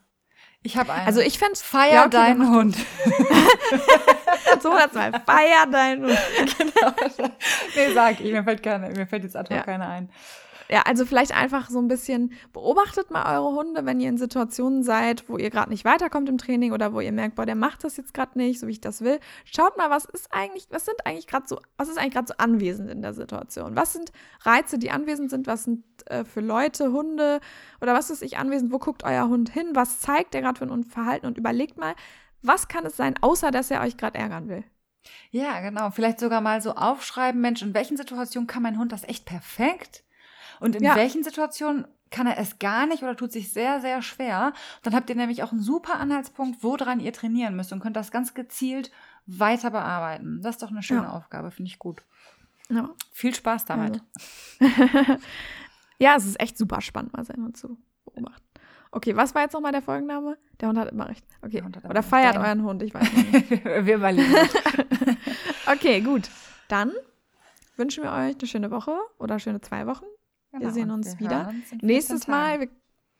[0.61, 1.05] Ich habe eine.
[1.05, 2.75] Also ich fände es Feier ja, okay, deinen Hund.
[4.61, 5.11] so das mal.
[5.25, 6.19] Feier deinen Hund.
[7.75, 8.31] nee, sag ich.
[8.31, 9.63] Mir fällt keine, mir fällt jetzt ad hoc Ja.
[9.63, 10.09] keine ein.
[10.71, 14.83] Ja, also vielleicht einfach so ein bisschen beobachtet mal eure Hunde, wenn ihr in Situationen
[14.83, 17.83] seid, wo ihr gerade nicht weiterkommt im Training oder wo ihr merkt, boah, der macht
[17.83, 19.19] das jetzt gerade nicht, so wie ich das will.
[19.45, 22.35] Schaut mal, was ist eigentlich, was sind eigentlich gerade so, was ist eigentlich gerade so
[22.37, 23.75] anwesend in der Situation?
[23.75, 24.11] Was sind
[24.41, 25.47] Reize, die anwesend sind?
[25.47, 27.39] Was sind äh, für Leute, Hunde
[27.81, 28.71] oder was ist ich anwesend?
[28.71, 29.71] Wo guckt euer Hund hin?
[29.73, 31.25] Was zeigt der gerade für ein Verhalten?
[31.25, 31.95] Und überlegt mal,
[32.43, 34.63] was kann es sein, außer dass er euch gerade ärgern will?
[35.31, 35.89] Ja, genau.
[35.89, 40.03] Vielleicht sogar mal so aufschreiben, Mensch, in welchen Situationen kann mein Hund das echt perfekt?
[40.59, 40.95] Und in Ja.
[40.95, 44.53] welchen Situationen kann er es gar nicht oder tut sich sehr, sehr schwer?
[44.81, 48.11] Dann habt ihr nämlich auch einen super Anhaltspunkt, woran ihr trainieren müsst und könnt das
[48.11, 48.91] ganz gezielt
[49.27, 50.41] weiter bearbeiten.
[50.41, 51.11] Das ist doch eine schöne Ja.
[51.11, 52.01] Aufgabe, finde ich gut.
[52.69, 52.89] Ja.
[53.11, 54.01] Viel Spaß damit.
[54.59, 55.17] Also.
[55.99, 58.43] ja, es ist echt super spannend, mal seinen Hund zu beobachten.
[58.91, 60.35] Okay, was war jetzt nochmal der Folgenname?
[60.59, 61.23] Der Hund hat immer recht.
[61.43, 61.61] Okay.
[61.63, 62.05] Oder recht.
[62.09, 63.49] feiert Dein- euren Hund, ich weiß nicht.
[63.85, 64.33] Wir überlegen.
[65.71, 66.29] Okay, gut.
[66.67, 66.91] Dann
[67.75, 70.05] wünschen wir euch eine schöne Woche oder schöne zwei Wochen.
[70.51, 71.53] Wir sehen uns wir wieder.
[71.81, 72.67] Nächstes 14 Mal, wir,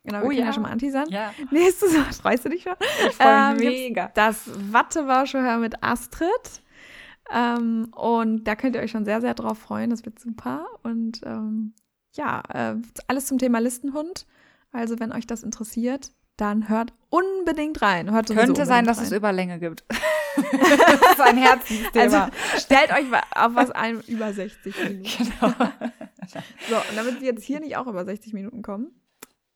[0.03, 0.45] genau, wir Oh können ja.
[0.45, 0.53] ja.
[0.53, 1.05] schon mal Anti sein.
[1.09, 2.75] Ja, Nächstes Mal, freust du dich schon?
[3.07, 4.11] ich freue Ähm, mich gibt's mega.
[4.13, 6.61] Das Wattebauschhör mit Astrid.
[7.31, 9.91] Ähm, und da könnt ihr euch schon sehr, sehr drauf freuen.
[9.91, 10.65] Das wird super.
[10.83, 11.73] Und ähm,
[12.15, 12.75] ja, äh,
[13.07, 14.25] alles zum Thema Listenhund.
[14.71, 18.11] Also, wenn euch das interessiert, dann hört unbedingt rein.
[18.11, 19.17] Hört Könnte sein, dass es rein.
[19.17, 19.83] Überlänge gibt.
[20.35, 22.03] das ist ein Herzensthema.
[22.03, 23.05] Also, stellt euch
[23.35, 25.03] auf was ein über 60 Minuten.
[25.39, 25.53] genau.
[26.69, 28.91] So, und damit wir jetzt hier nicht auch über 60 Minuten kommen.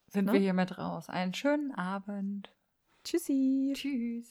[0.08, 0.34] Sind Ne?
[0.34, 1.10] wir hiermit raus.
[1.10, 2.52] Einen schönen Abend.
[3.04, 3.74] Tschüssi.
[3.76, 4.30] Tschüss.